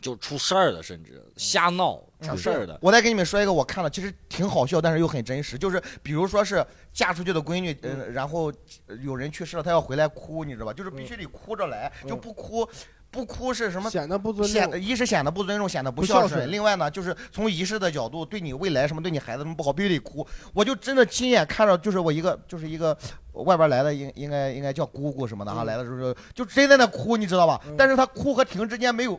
[0.00, 2.78] 就出事儿的，甚至瞎闹出事儿的。
[2.80, 5.56] 我再给你们说一个我看了，其实挺好笑，但是又很真实。
[5.56, 8.52] 就是比如说是嫁出去的闺女，嗯、然后
[8.86, 10.72] 呃有人去世了，她要回来哭，你知道吧？
[10.72, 12.68] 就是必须得哭着来，嗯就不哭，
[13.10, 13.90] 不哭是什么？
[13.90, 14.80] 显得不尊显重。
[14.80, 16.50] 一是显得不尊重，显得不不孝孝顺。
[16.50, 20.26] 另外呢，就是从仪式的角度，对你未来什么，对你孩子什么不好，必须得哭。
[20.54, 22.96] 我就真的亲眼看着，就是我一个，就是一个
[23.32, 27.74] 外边来的，应应该应该叫姑姑什么的啊，嗯来的时候就真在那哭，你知道吧嗯？
[27.76, 29.18] 但是他哭和停之间没有，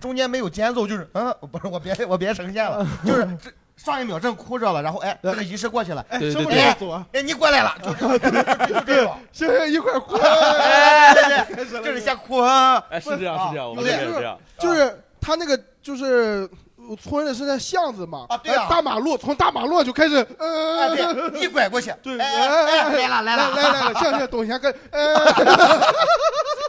[0.00, 7.06] 中间没有间奏，就是嗯， 不是我别我别呈现了， 就是这上一秒正哭着了，然后哎，这个仪式过去了，哎，对什么对时候走啊？
[7.12, 10.16] 哎，你过来了，就就就就这种， 行行，一块儿哭。
[10.16, 12.82] 哎，对对，就是先哭啊。
[12.90, 14.38] 哎，是这样是这样，我们有的是那边是这样。
[14.58, 20.46] 就是他那个就是呃村子是在巷子嘛，啊对大马路从大马路就开始，哎，
[20.88, 25.24] 呃，对，一拐过去，对，哎来了来了，来来了，向向东先跟，呃，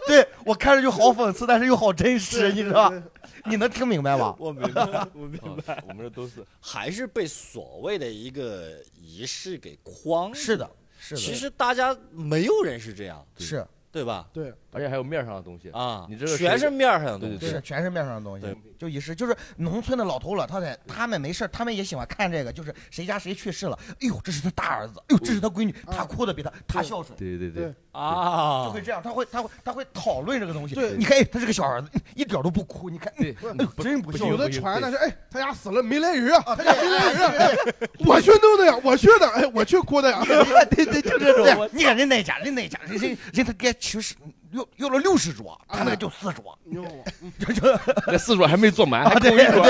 [0.07, 2.95] 对我看着就好讽刺，但是又好真实，你知道吧？
[3.43, 3.49] 对？
[3.49, 4.35] 你能听明白吗？
[4.39, 10.33] 我明白， 我明白，啊我们这都是 还是被所谓的一个仪式给框。
[10.33, 14.29] 是的，是的，其实大家没有人是这样，是对吧？
[14.31, 15.69] 对，而且还有面上的东西。
[15.71, 17.55] 啊，你这个全是面上的东对对西。
[17.55, 27.17] 是全是面上的东对西，就仪式，就是农村的老头老太太，他们没事儿他们也喜欢看这个，就是谁家谁去世了，哎呦，这是他大儿子，哎呦，这是他闺女，他哭的比他他孝顺。
[27.19, 30.75] 对对对对，啊，就会这样，他会，他会，他会讨论这个东西。
[30.75, 32.89] 对你看，哎，他是个小儿子，一点都不哭。
[32.89, 33.11] 你看，
[33.77, 34.37] 真不孝有。
[34.37, 37.57] 的传的是，哎，他家死了没来人啊，啊，他家没来人啊，哎
[38.05, 40.23] 我去弄的呀，我去的，哎，我去哭的呀，
[40.71, 41.69] 对对，就这种。
[41.71, 44.15] 你看人那家，人那家，人人人他该去世，
[44.51, 47.03] 要要了六十桌，他那个就四桌，你知道吗？
[47.39, 49.65] 就就 那四桌还没坐满，还啊，对空一桌。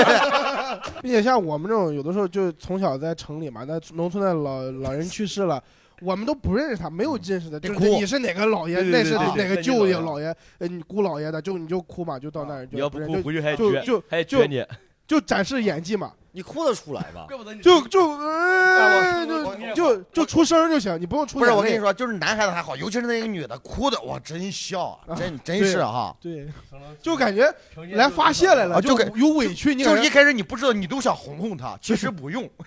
[1.02, 5.62] 并且像我们这种，有的时候就从小在城里嘛，那农村的老老人去世了。
[6.02, 14.64] 我们都不认识他，没有认识的，就是哭你是哪个老爷，对对那是对对哪个对对舅爷老爷，呃，你姑老爷的，就你就哭嘛，就到那儿就你要不哭，认就回去还撅，就就还就撅你。
[15.12, 17.26] 就展示演技嘛，你哭得出来吧？
[17.60, 26.16] 就就就就就出声就行，你不用出不是我跟你，说，就是男孩子还好，尤其是那个女的，哭的哇，真笑啊，真真是哈。
[26.18, 26.48] 对，
[27.02, 27.52] 就感觉
[27.90, 32.48] 来发泄来了，就有委屈，你就是一开始你不知道，你都想哄哄她，其实不用。
[32.56, 32.64] 我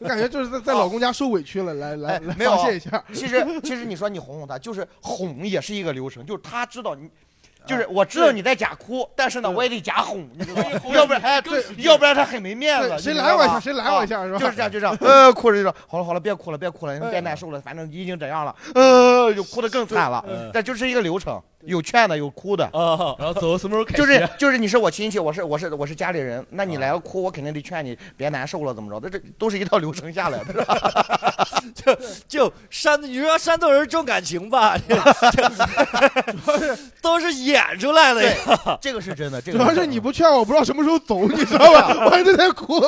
[0.08, 7.10] 感觉就是在在老公家受委屈了，来来来哎没有发泄一下，其实其实你说你哄哄她，就是哄也是一个流程，就是她知道你。
[7.66, 10.80] 就是我知道你在假哭，但是呢，我也得假哄，你知道吗？
[10.94, 12.98] 要不然哎，对，要不然他很没面子。
[12.98, 14.38] 谁拦我一下，谁拦我一下，是吧？
[14.38, 20.24] 就是这样，就这样， 呃，哭着就说好了好了，别哭了，别哭了，别难受了，反正已经这样了，呃，就哭得更惨了。
[20.52, 29.10] 但就是一个流程，有劝的，有哭的，啊，然后走什么时候开就是就是你是我亲戚，我是我是我是家里人，那你来了哭，我肯定得劝你别难受了，怎么着的？
[29.10, 30.76] 这这都是一套流程下来的， 是吧？
[32.28, 34.96] 就山，你说山东人重感情吧，这
[37.00, 38.78] 都是演出来的呀。
[38.80, 41.88] 这个是真的，这个主要是你不劝我，我不知道什么时候走，你知道吧？
[42.06, 42.80] 我还在那哭，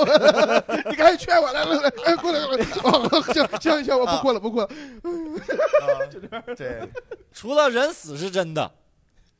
[0.88, 4.68] 你赶紧劝我，来来来，哎，过来过来，哦，行行行，我不哭了，不哭了。
[6.56, 6.88] 对，
[7.32, 8.70] 除了人死是真的，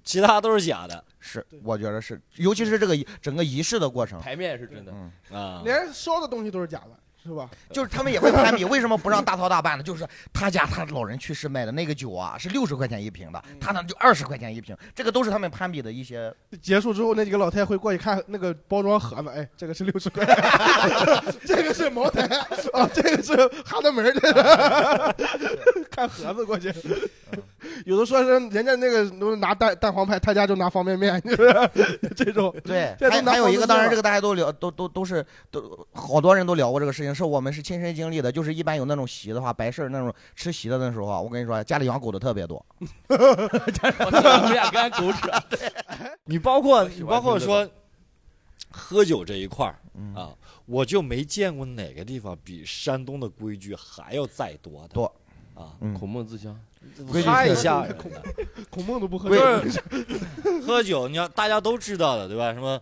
[0.05, 1.05] 其他都是假的。
[1.21, 4.93] 是，我觉得是，尤其是这个仪整个仪式的过程，台面是真的。
[4.93, 5.63] 嗯，啊。
[5.65, 6.99] 连烧的东西都是假的，
[7.29, 7.49] 是吧？
[7.71, 9.85] 就是他们也会攀比，为什么不让大操大办呢？
[9.85, 16.35] 就是他家他老人去世卖的那个酒啊，是六十块钱一瓶的，他那就二十块钱一瓶，这个都是他们攀比的一些。
[16.63, 20.25] 结束之后，那几个老太会过去看那个包装盒子，哎，这个是六十块，
[21.45, 22.23] 这个是茅台，
[22.73, 25.17] 啊，这个是哈德门儿的，
[25.91, 26.73] 看盒子过去。
[27.85, 31.71] 有的说是人家那个都拿蛋蛋黄派，他家就拿方便面， 就是
[32.17, 32.55] 这种。
[32.65, 38.31] 对，还还有一个，当然这个大家都聊，都都都是都好多人都聊过这个事情，是我们是亲身经历的。
[38.31, 42.65] 就是一般有那种席的话，白事儿那种吃席的那时候啊，我跟你说，家里养狗的特别多。
[43.09, 45.19] 我俩干狗屎。
[46.25, 47.69] 你包括你包括说
[48.71, 50.31] 喝酒这一块儿嗯啊，
[50.67, 55.13] 我就没见过哪个地方比山东的规矩还要再多的多
[55.59, 56.57] 啊，嗯孔孟之乡，
[57.11, 58.23] 规矩太是吓人了。
[58.71, 59.83] 孔孟都不喝酒，
[60.65, 62.55] 喝酒，你要大家都知道的，对吧？
[62.55, 62.81] 什么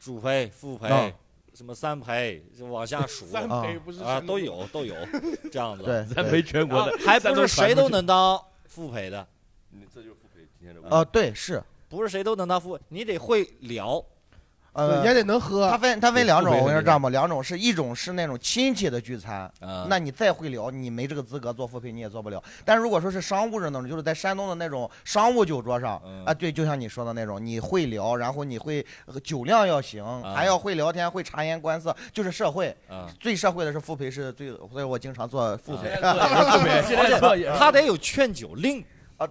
[0.00, 1.12] 主陪、副陪啊，
[1.52, 4.94] 什么三陪，就往下数三啊杯不是啊，都有都有
[5.52, 5.82] 这样子。
[5.84, 9.26] 对，三陪全国的啊，还不是谁都能当副陪的，
[9.70, 10.96] 你这就是副陪今天的问题。
[10.96, 14.02] 呃，对，是，不是谁都能当副，你得会聊。
[14.72, 15.76] 呃，也得能喝它。
[15.76, 22.42] 分它分两种，我跟你说这样吗，两种是一种是那种亲戚的聚餐，啊那你再会聊，你没这个资格做副陪，你也做不了。
[22.64, 32.74] 但如果说是商务的那种，就是在山东的那种商务酒桌上嗯啊，对，就像你说的那种，你会聊，然后你会呃酒量要行，还要会聊天，会察言观色，就是社会。
[32.88, 35.90] 啊，最社会的是副陪，是最，所以我经常做副陪
[37.58, 38.82] 他得有劝酒令
[39.18, 39.28] 啊，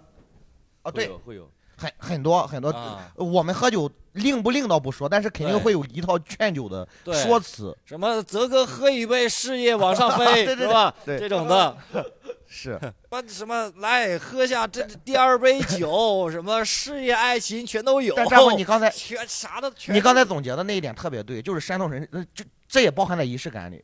[0.83, 1.49] 啊对，会有。
[1.77, 2.69] 很很多很多。
[2.69, 7.75] 啊，我们喝酒令不令倒不说，但是肯定会有一套劝酒的，说辞。
[7.85, 10.93] 什么泽哥喝一杯，事业往上飞， 对对是吧？
[11.05, 11.77] 对这种的，
[12.47, 18.13] 是，把什么来喝下这第二杯酒， 什么事业爱情全都有。
[18.15, 23.83] 但战后你刚才全啥的全你刚才总结的那一点特别对，就是山东人，就，这这也包含在仪式感里，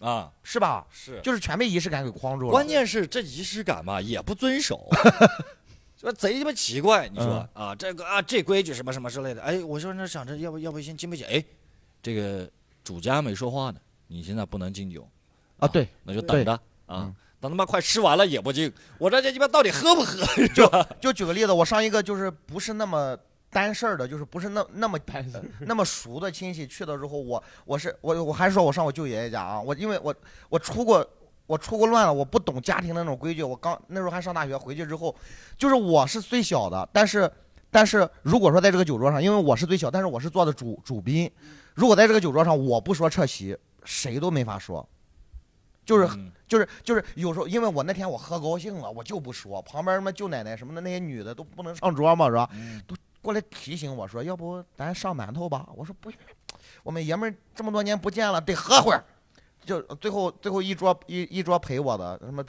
[0.00, 0.86] 啊是吧？
[0.90, 2.52] 是，就是全被仪式感给框住了。
[2.52, 4.86] 关键是这仪式感吧也不遵守，
[6.02, 7.08] 说贼鸡巴奇怪。
[7.08, 11.42] 你说、啊，这个啊这规矩什么什么之类的，哎，我说那想着要不要不先敬杯酒，哎，
[12.02, 12.50] 这个
[12.84, 15.08] 主家没说话呢，你现在不能敬酒，
[15.58, 17.14] 啊，对，那就等着啊嗯。
[17.40, 20.24] 等他妈快吃完了也不敬，我这这鸡巴到底喝不喝？
[20.54, 20.88] 是吧？
[21.00, 23.18] 就举个例子，我上一个就是不是那么
[23.50, 24.96] 单事儿的，就是不是那那么
[25.66, 30.14] 那么熟的亲戚去的时候，我我是我我还是说我上我舅爷爷家啊，我因为我
[30.48, 31.04] 我出过
[31.46, 35.14] 我出过乱了，我不懂家庭的那种规矩，我刚那时候还上大学，回去之后，
[35.58, 37.30] 就是我是最小的，但是
[37.70, 41.30] 但是如果说在这个酒桌上，因为我是最小，但是我是做的主主宾，
[41.74, 44.88] 如果在这个酒桌上我不说撤席，谁都没法说，
[45.84, 52.48] 就是嗯就是就是有时候，因为我那天我喝高兴了，我就不说，旁边什么舅奶奶什么的那些女的都不能上桌嘛，是吧？
[52.54, 55.68] 嗯都过来提醒我说，要不咱上馒头吧？
[55.74, 56.10] 我说不，
[56.82, 59.04] 我们爷们儿这么多年不见了，得喝会儿。
[59.64, 62.44] 就最后最后一桌一一桌陪我的什么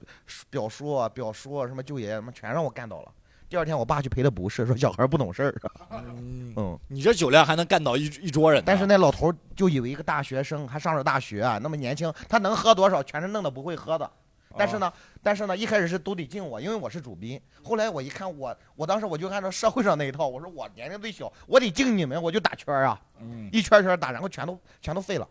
[0.50, 3.12] 表叔啊、表叔啊、什么舅爷什么全让我干倒了。
[3.50, 5.56] 第二天我爸去赔的不是，说小孩不懂事儿。
[5.92, 8.64] 嗯，嗯，你这酒量还能干倒一一桌人？
[8.66, 14.10] 但是那老头就以为一个大学生还上着大学、啊那么年轻，他能喝多少全是弄的不会喝的。
[14.56, 17.40] 但是呢，但是呢，一开始是都得敬我，因为我是主宾。
[17.64, 25.28] 后来我一看我，我当时我就按照社会上那一套，我说我年龄最小，我得敬你们，我就打圈儿啊，嗯，一圈圈打，然后全都全都废了。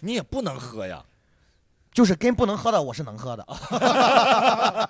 [0.00, 1.04] 你也不能喝呀。
[1.92, 3.44] 就是跟不能喝的，我是能喝的。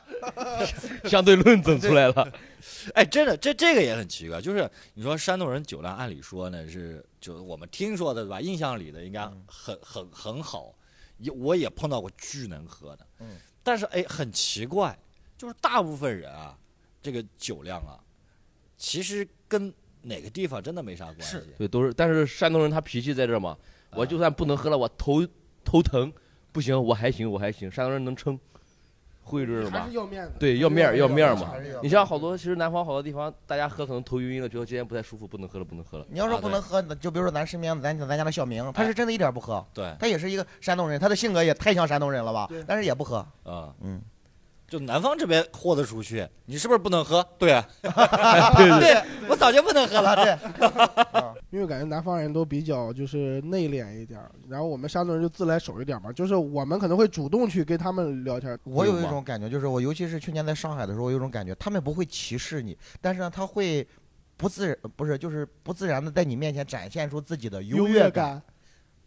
[1.08, 2.32] 相对论整出来了。
[2.92, 8.38] 哎，真的，这这个也很奇怪，就是你说山东人酒量，按理说呢是，就是我们听说的对吧？
[8.38, 10.74] 印象里的应该嗯很很很好，
[11.16, 14.96] 也我也碰到过巨能喝的，嗯，但是哎，很奇怪，
[15.38, 16.54] 就是大部分人啊，
[17.02, 17.96] 这个酒量啊，
[18.76, 23.56] 其实跟哪个地方真的没啥关系是，对，都是，但是山东人他脾气在这儿嘛，
[23.94, 25.26] 我就算不能喝了，我头
[25.64, 26.12] 头疼，
[26.52, 28.38] 不行，我还行，我还行，山东人能撑，
[29.22, 29.94] 会这种吧还是。
[29.94, 30.32] 要面子。
[30.38, 31.80] 对，要面儿要面儿嘛还是要。
[31.82, 36.06] 你像好多，其实南方好多地方，大家喝可能头晕晕的，觉得今天不太舒服，不能喝了，不能喝了。
[36.08, 42.64] 你要说啊不能喝，就比如说咱身边咱咱家的小明，他是真的一点不喝，对，他也是一个山东人，他的性格也太像山东人了吧对？
[42.66, 44.00] 但是也不喝，啊，嗯，
[44.70, 47.26] 就南方这边豁得出去，你是不是不能喝？
[47.36, 49.02] 对啊， 对对对。
[49.28, 50.14] 我早就不能喝了。
[50.16, 50.30] 对，
[51.12, 58.56] 啊 因为感觉南方人都比较就是内敛一点，然后我们山东人就自来熟一点嘛，就是我们可能会主动去跟他们聊天。
[58.62, 63.86] 我有一种感觉，就是我尤其是去年在上海的时候，我有一种感觉，他们不会歧视你，但是呢，他会
[64.36, 68.40] 不自然，不是就是不自然的在你面前展现出自己的优越越感，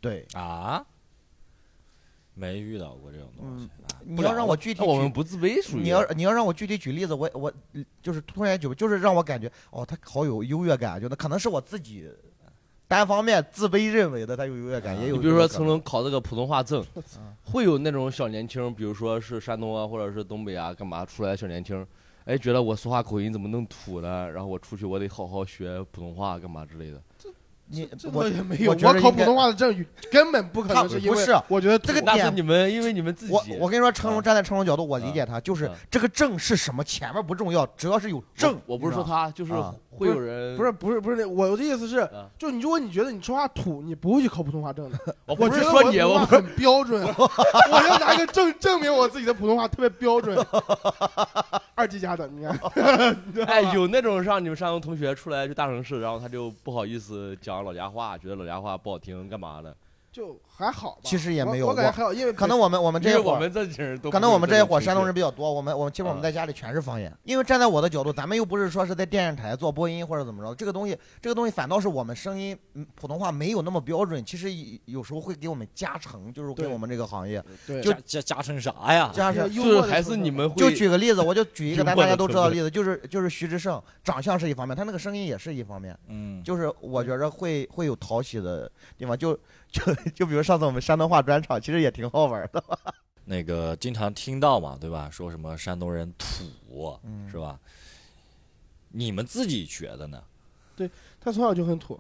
[0.02, 0.86] 对，啊，
[2.34, 3.66] 没遇到过这种东西。
[3.66, 7.54] 啊你要让我具体举，我们不自卑，属于你要你要让我具体举例子，我我
[8.02, 12.10] 就是突然举，就是让我感觉哦，他好有优越感，就那可能是我自己
[12.86, 21.88] 单方面自卑认为的，他有优越感，也有你比如说成龙考这个普通话证嗯，会有那种小年轻，比如说是山东啊，或者是东北啊，干嘛出来的小年轻，
[22.26, 24.30] 哎，觉得我说话口音怎么弄土呢？
[24.30, 27.02] 然后我出去我得好好学普通话，干嘛之类的。
[27.74, 28.72] 你我也没有。
[28.72, 33.34] 我考普通话的证据根本不可能是因为不是我觉得这个点你们，因为你们自己。
[33.34, 44.98] 我我跟你说，成龙啊站在成龙角度，我理解他，就是啊这个证是什么，前面不重要，只要是有证我，我不是说他，就是啊会有人不是不是不是那我的意思是啊，就你如果你觉得你说话土，你不会去考普通话证的。
[45.26, 50.38] 我我不是说你，我很标准，我要拿一个证证明我自己的普通话特别标准。
[51.76, 52.58] 二级甲等，你看，
[53.48, 59.76] 哎，有那种让你们山东同学出来去大城市，然后他就不好意思讲老家话，觉得老家话不好听，干嘛的？
[60.14, 61.02] 就还好吧。
[61.04, 63.20] 其实也没有我感觉还好，因为可能我们我们这一伙儿。
[63.20, 79.12] 因为我们这些人都可能我们这一伙山东人比较多，我们我们基本我们在家里全是方言，因为站在我的角度，咱们又不是说是在电视台做播音或者怎么着，这个东西这个东西反倒是我们声音嗯普通话没有那么标准，其实有有时候会给我们加成，就是给我们这个行业对就加加加成啥呀？
[79.14, 79.52] 加成。
[79.52, 89.38] 就是还是你们会就举个例子，我就举一个大家都知道的例子，就是就是徐志胜，长相是一方面，他那个声音也是一方面，嗯，就是我觉着会会有讨喜的地方，就
[89.74, 92.64] 就 就比如上次我们山东话专场，其实也挺好玩的。
[93.26, 95.10] 那个经常听到嘛，对吧？
[95.12, 97.60] 说什么山东人土，嗯是吧？
[98.90, 100.24] 你们自己觉得呢？
[100.76, 102.00] 对他从小就很土。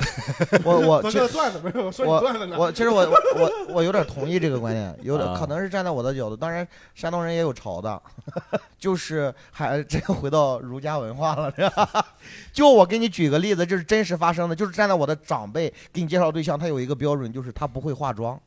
[0.64, 2.56] 我我这个段子没有说你我段子呢。
[2.58, 8.00] 我其实我我我我有点同意这个观点，有点啊可能是站在我的角度，当然山东人也有潮的，
[8.78, 12.06] 就是还这个回到儒家文化了，是吧？
[12.52, 18.38] 就我给你举个例子，这是真实发生的，就是站在我的长辈给你介绍对象，他有一个标准，就是他不会化妆，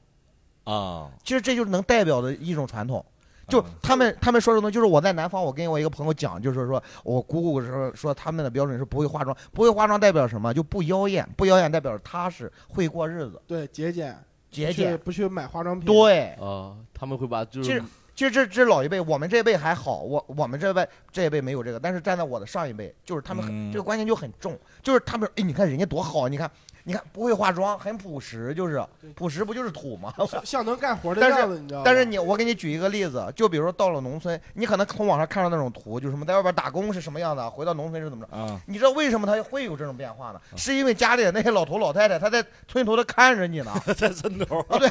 [0.66, 3.04] 啊，其实这就是能代表的一种传统。
[3.48, 10.54] 就嗯他们他们说的东西，就是我在南方，我跟我一个朋友讲，就是说我姑姑说说他们的标准是不会化妆，不会化妆代表什么？
[10.54, 14.18] 就不妖艳，不妖艳代表踏实，会过日子，对节俭，
[14.50, 14.98] 节俭。
[14.98, 15.86] 不去买化妆品。
[15.86, 17.84] 对，啊，他们会把就其实是
[18.16, 26.50] 其实这这老一辈，我们这一辈还好，我我们这一辈这一辈没有这个，但是站在我的上一辈，就是他们很、嗯这个观念就很重，就是他们哎，你看人家多好，你看
[26.88, 28.81] 你看不会化妆，很朴实，就是
[29.15, 30.13] 朴实不就是土吗？
[30.29, 31.83] 像像能干活的但是样子，你知道吗？
[31.83, 38.38] 但是你，我给你举一个例子，就比如说到了农村，你可能从网上看到那种图，就是什么在外边打工是什么样的，回到农村是怎么着？
[38.38, 40.39] 啊，你知道为什么他会有这种变化呢？
[40.55, 44.89] 是因为家里的那些老头老太太，他在村头的看着你呢， 在村头对不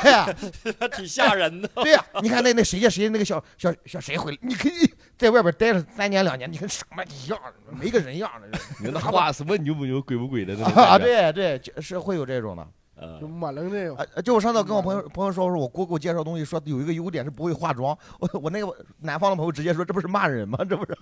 [0.67, 0.75] 对？
[0.81, 1.69] 还挺吓人的。
[1.77, 7.39] 对呀、你看那那谁家谁家那个小小小谁回来，你可以在外边待了三年两年，你跟什么一样，
[7.71, 10.99] 没个人样的你那话什么牛不牛鬼不鬼的那种啊！
[10.99, 12.63] 对对，就是会有这种的。
[12.97, 13.19] 啊，
[14.23, 17.97] 就我上次跟我朋友朋友说，我说我姑给我介绍东西，说有一个优点是不会化妆。
[18.21, 20.59] 我我那个南方的朋友直接说，这不是骂人吗？
[20.69, 20.97] 这不是？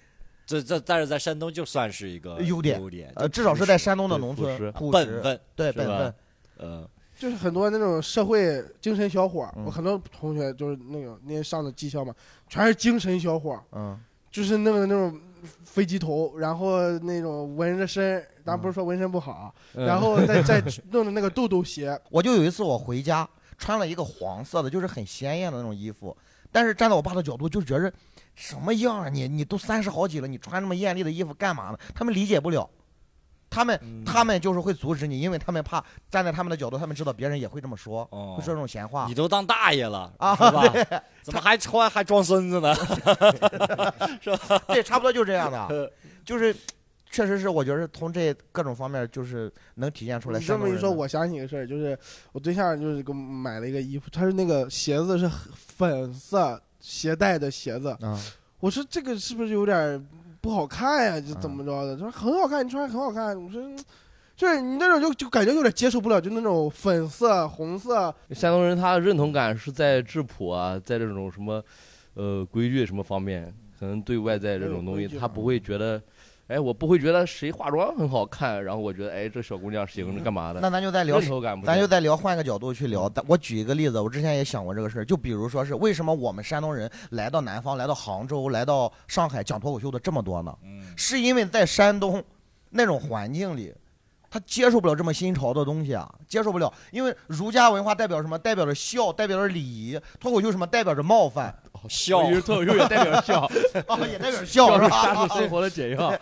[0.46, 6.14] 这这，但是在山东就算是一个优点优点，呃，至少是在山东的农村朴实，本分，是对本分。
[6.58, 12.14] 呃，就是很多那种社会精神小伙我很多同学就是那种那些上的技校嘛，
[12.48, 13.98] 全是精神小伙儿，嗯。
[14.30, 15.18] 就是那个那种
[15.64, 26.14] 飞机头，然后那种纹着身，咱不是说纹身不好然后再再弄的那个豆豆鞋， 我就有一次我回家穿了一个黄色的，就是很鲜艳的那种衣服，
[26.52, 27.90] 但是站在我爸的角度，就觉着
[28.34, 29.26] 什么样啊你？
[29.26, 31.78] 你都三十好几了，你穿那么艳丽的衣服干嘛呢？
[31.94, 32.68] 他们理解不了，
[33.50, 39.14] 他们嗯他们就是会阻止你，因为他们怕站在他们的角度，他们知道别人也会这么说，哦会说这种闲话你。
[39.14, 40.62] 都当大爷了啊是吧？
[41.22, 42.74] 怎么还穿还装孙子呢？
[44.68, 45.92] 对，差不多就是这样的，
[46.24, 46.54] 就是。
[47.10, 51.98] 确实是，我觉得从这各种方面就是能体现出来你这么一说，我想起一个事儿，就是
[52.32, 55.26] 我对象就是给我买了一个衣服，他是那个鞋子是
[55.56, 58.20] 粉色鞋带的鞋子，啊，
[58.60, 60.06] 我说这个是不是有点
[60.48, 61.20] 不好看呀？
[61.20, 61.94] 就嗯怎么着的？
[61.94, 63.36] 他说很好看，你穿很好看。
[63.38, 63.78] 我说，嗯
[64.34, 71.62] 就是你那种就就感觉有点接受不了，就那种粉色、红色，山东人他的认同感是在质朴啊，在这种什么，
[72.14, 76.00] 呃规矩什么方面，可能对外在这种东西，他不会觉得，
[76.48, 80.60] 哎，我不会觉得谁化妆很好看，然后我觉得，哎，这小姑娘行，这干嘛的？
[80.60, 81.20] 那咱就再聊
[81.62, 83.06] 咱就再聊，换个角度去聊。
[83.06, 90.56] 但我举一个例子，我之前也想过这个事儿，就比如说是为什么我们山东人来到南方，来到杭州，来到上海讲脱口秀的这么多呢？
[90.64, 92.24] 嗯，是因为在山东
[92.70, 93.74] 那种环境里，
[94.30, 96.72] 他接受不了这么新潮的东西啊，接受不了。
[96.90, 98.38] 因为儒家文化代表什么？
[98.38, 99.98] 代表着孝，代表着礼仪。
[100.20, 100.66] 脱口秀什么？
[100.66, 101.54] 代表着冒犯
[101.88, 103.40] 笑我以为脱口秀也 代表笑，
[103.86, 105.28] 啊，也代表着孝是是吧？
[105.28, 106.14] 生活的解药。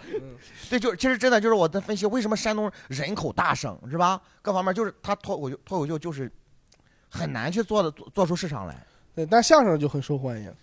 [0.71, 4.21] 对，就是其实真的就是我在分析为什么山东人口大省是吧？
[4.43, 6.31] 各方面就是他脱口秀脱口秀就是
[7.11, 8.87] 很难去做的做做出市场来。
[9.15, 10.55] 对，但相声就很受欢迎。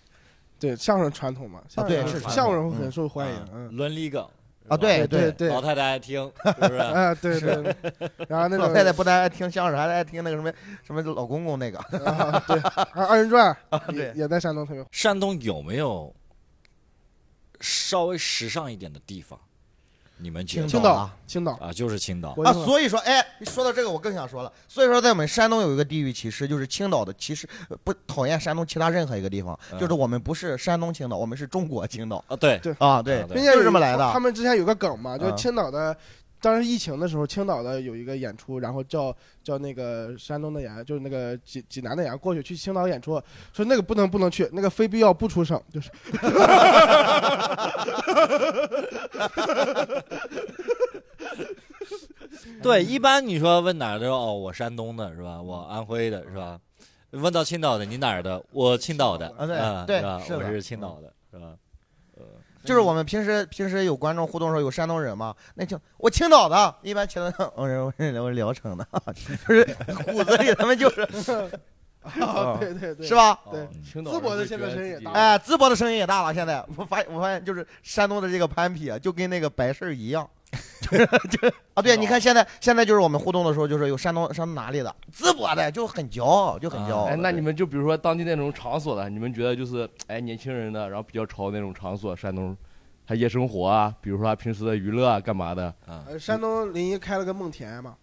[0.58, 3.48] 对，相声传统嘛，相声对是相声会很受欢迎。
[3.52, 4.26] 嗯，伦理梗
[4.68, 6.76] 啊，对对对，老太太爱听， 是不是？
[6.78, 7.62] 啊，对对。
[7.62, 10.52] 对 然后那老太太不但爱听相声，还爱听那个什么
[10.82, 11.78] 什么老公公那个。
[12.04, 12.58] 啊，对，
[12.94, 13.56] 二二人转
[13.88, 14.88] 对也也在山东特别火。
[14.92, 16.14] 山东有没有
[17.60, 19.38] 稍微时尚一点的地方？
[20.18, 20.68] 你们觉得？
[20.68, 22.34] 青岛岛啊，青岛，啊，就是青岛。
[22.44, 24.52] 啊，所以说，哎，说到这个，我更想说了。
[24.68, 29.78] 所以说，在我们山东有一个地域歧视，就是青岛的歧视，呃不讨厌山东其他任何一个地方，嗯。
[29.78, 32.24] 就是我们不是山东青岛，我们是中国青岛。
[32.28, 33.28] 啊，对，啊，对啊，对。
[33.28, 34.10] 就并且有是这么来的。
[34.12, 35.36] 他们之前有个梗嘛，就是嗯。
[35.36, 35.96] 青岛的，
[36.40, 43.20] 当时疫情的时候，青岛的有一个演出，然后叫叫那个山东的演员，就是那个济济南的演员过去去青岛演出，
[43.52, 45.90] 说那个不能不能去，那个非必要不出省，就是
[52.62, 55.40] 对，一般你说问哪儿的哦，我山东的是吧？
[55.40, 56.58] 我安徽的是吧？
[57.10, 58.42] 问到青岛的，你哪儿的？
[58.52, 61.54] 我青岛的啊对嗯对是我是青岛的，是吧？
[62.64, 68.86] 就是我们平时平时有观众互动的时候有山东人嘛，那就我青岛的，一般青岛 我是我是我是聊城的，
[69.46, 69.64] 就是
[70.06, 71.06] 骨子里他们就是
[72.20, 73.14] 啊，对对对，是？
[73.14, 73.38] 吧？
[73.50, 80.28] 对哦青岛淄博的现在声音也大哎，淄博的声音也大了，现在我发我发现就是山东的这个攀比啊，就跟那个白事儿一样，
[80.82, 87.04] 就是就啊，对，你看现在现在就是我们互动的时候，就是有山东山东哪里的，淄博的就很骄傲，就很骄傲。
[87.04, 92.56] 哎，那你们就比如说当地那种场所的，你们觉得就是哎年轻人的，然后比较潮那种场所，山东，
[93.06, 97.96] 他夜生活啊，比如说他平时的娱乐啊，干嘛的，呃，山东临沂开了个梦田嘛，啊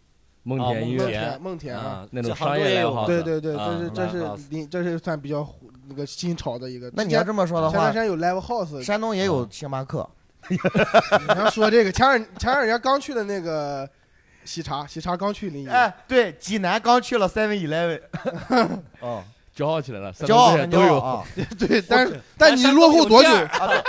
[0.44, 5.48] 梦田音乐，梦梦田田梦田啊，啊，那种商业州也有 live house 对对对，啊这是这是临这是算比较
[5.88, 6.92] 那个新潮的一个。
[6.96, 10.10] 那你要这么说的话前段时，间有 live house，山东也有星巴克，
[10.50, 10.58] 你
[11.28, 13.88] 要说这个，前两前两年刚去的那个
[14.44, 18.02] 喜茶，喜茶刚去临沂，哎，对，济南刚去了 Seven Eleven，
[19.02, 19.24] 哦，
[19.56, 21.24] 骄傲起来了，山骄傲都有， 啊！
[21.60, 23.30] 对，但是但你落后多久？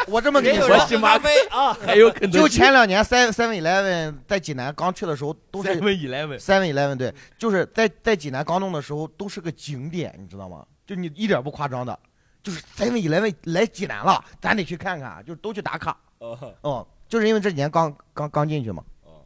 [0.09, 10.65] 我这么跟你说人，人喝咖啡啊， 还有肯德就前两年 Seven Seven Eleven 在济南刚去的时候，都是 Seven Eleven，Seven Eleven 对，就是在在济南刚弄的时候，都是个景点，你知道吗？
[10.87, 11.97] 就你一点不夸张的，
[12.43, 15.97] 就是 Seven Eleven 来济南了，咱得去看看，就都去打卡。
[16.19, 18.83] 哦，就是因为这几年刚刚刚进去嘛。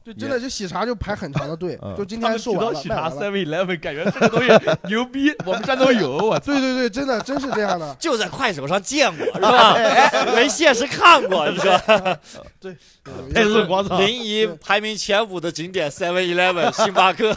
[0.06, 3.10] 就真的就喜茶就排很长的队嗯，就今天售完了，喜茶。
[3.10, 4.48] Seven Eleven，感觉这个东西
[4.84, 6.52] 牛逼，我们山东有，我操！
[6.52, 7.92] 对对对，真的真是这样的。
[7.98, 9.74] 就在快手上见过是吧？
[10.36, 11.76] 没现实看过，你说。
[13.34, 17.34] 太子广场，临沂排名前五的景点 Seven Eleven、星巴克，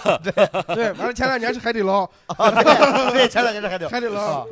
[0.75, 4.47] 对，完了前两年是海底捞，对对，前两年是海底捞海底捞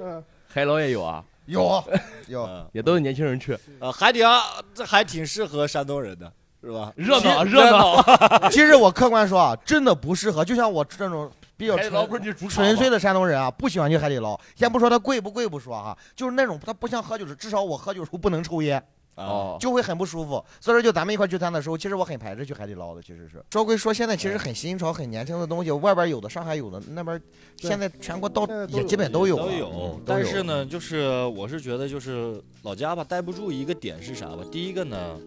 [0.48, 1.84] 海捞也有啊，有
[2.28, 2.66] 有，嗯。
[2.72, 4.42] 也都是年轻人去，呃，海底捞
[4.74, 6.92] 这还挺适合山东人的，是吧？
[6.96, 8.04] 热闹热热闹。
[8.50, 10.44] 其实我客观说啊，真的不适合。
[10.44, 14.40] 就像我这种比较海底捞纯不是你主场纯粹的山东人啊，不喜欢去海底捞。
[14.56, 18.84] 先不说它贵不贵不说啊，就是那种它不像喝酒时，至少我喝酒时候不能抽烟，
[19.16, 20.44] 哦，就会很不舒服。
[20.60, 23.02] 所以说，就咱们一块聚餐的时候，其实我很排斥去海底捞的。
[23.02, 27.20] 其实是说归说，现在其实很新潮、很年轻的东西，外边有的，上海有的，那边
[27.60, 30.02] 对现在全国到现在都有也基本都有了都有嗯。
[30.06, 34.44] 但是呢，就是我是觉得，就是老家吧，待不住一个点是啥吧？
[34.52, 35.18] 第一个呢，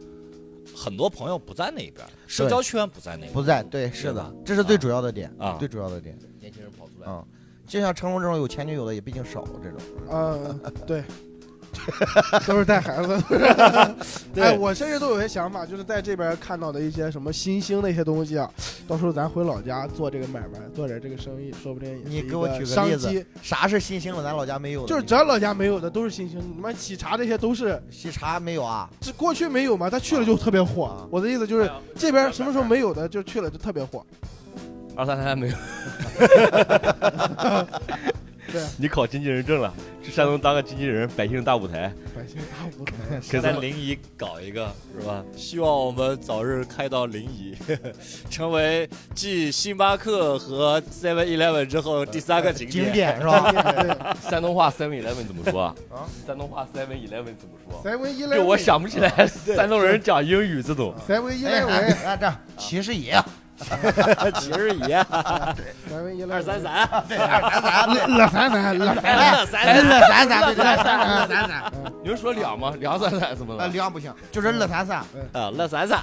[0.76, 5.56] 很多朋友不在那边，社交圈不在那边，不在，对，是的，这是最主要的点啊。
[5.58, 6.18] 最主要的点。
[6.38, 7.24] 年轻人跑出来，嗯，
[7.66, 9.78] 就像成龙这种有前女友的也毕竟少，这种。
[10.10, 11.04] 嗯，对，
[12.46, 13.22] 都是带孩子。
[14.34, 18.48] 对哎，我甚至都有些想法，就是在这边看到的一些什么新兴的一些东西啊，
[18.86, 23.24] 到时候咱回老家做这个买卖，做点这个生意，说不定也是一你给我举个商例子机。
[23.42, 24.22] 啥是新兴的？
[24.22, 24.88] 咱老家没有的。
[24.88, 28.88] 就是咱老家没有的都是新兴，你妈喜茶这些都是，喜茶没有啊？
[29.00, 31.06] 这过去没有嘛，他去了就特别火啊。
[31.10, 34.04] 我的意思就是这边什么时候没有的，就去了就特别火。
[34.96, 35.54] 二三三没有，
[38.52, 39.72] 对，你考经纪人证了，
[40.02, 42.92] 去山东当个经纪人，百姓大舞台，百姓大舞台，
[43.30, 45.24] 给咱临沂搞一个是吧？
[45.36, 47.78] 希望我们早日开到临沂，
[48.30, 53.18] 成为继星巴克和 Seven Eleven 之后第三个景景点。
[53.20, 54.16] 是吧？
[54.28, 55.74] 山东话 Seven Eleven 怎么说啊？
[55.90, 60.94] 啊山东话 Seven Eleven 怎么说？，seven 就 eleven，我想不起来山东人讲英语这种。
[61.08, 62.16] seven 哎 eleven，哎哎，
[62.80, 63.24] 这样
[64.40, 72.72] 七十一，二三，三，对，二 三三，对，乐三三，乐三三，二三哎，三，乐三三，对对，乐三三，你们说两吗？
[72.78, 73.68] 两三三怎么呃，了？
[73.72, 74.98] 两不行，就是乐三三，
[75.32, 75.98] 啊，乐三三，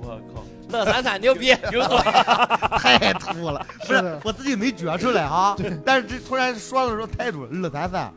[0.00, 0.44] 我靠！
[0.70, 1.96] 乐三三牛逼，牛逼！
[2.78, 8.12] 太土了， 不是是我自己没觉出来哈，但是这突然说的时候太土，乐三三，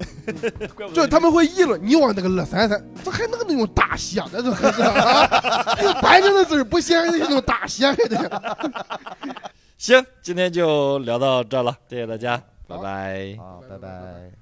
[0.75, 8.57] 怪不得就他们会议论你往那个乐三三，这还能那种大写的，这还是啊，那个白净的字儿不写，还得用大写还得。
[9.77, 13.35] 行，今天就聊到这了，谢谢大家，拜拜。
[13.39, 14.40] 好，拜拜。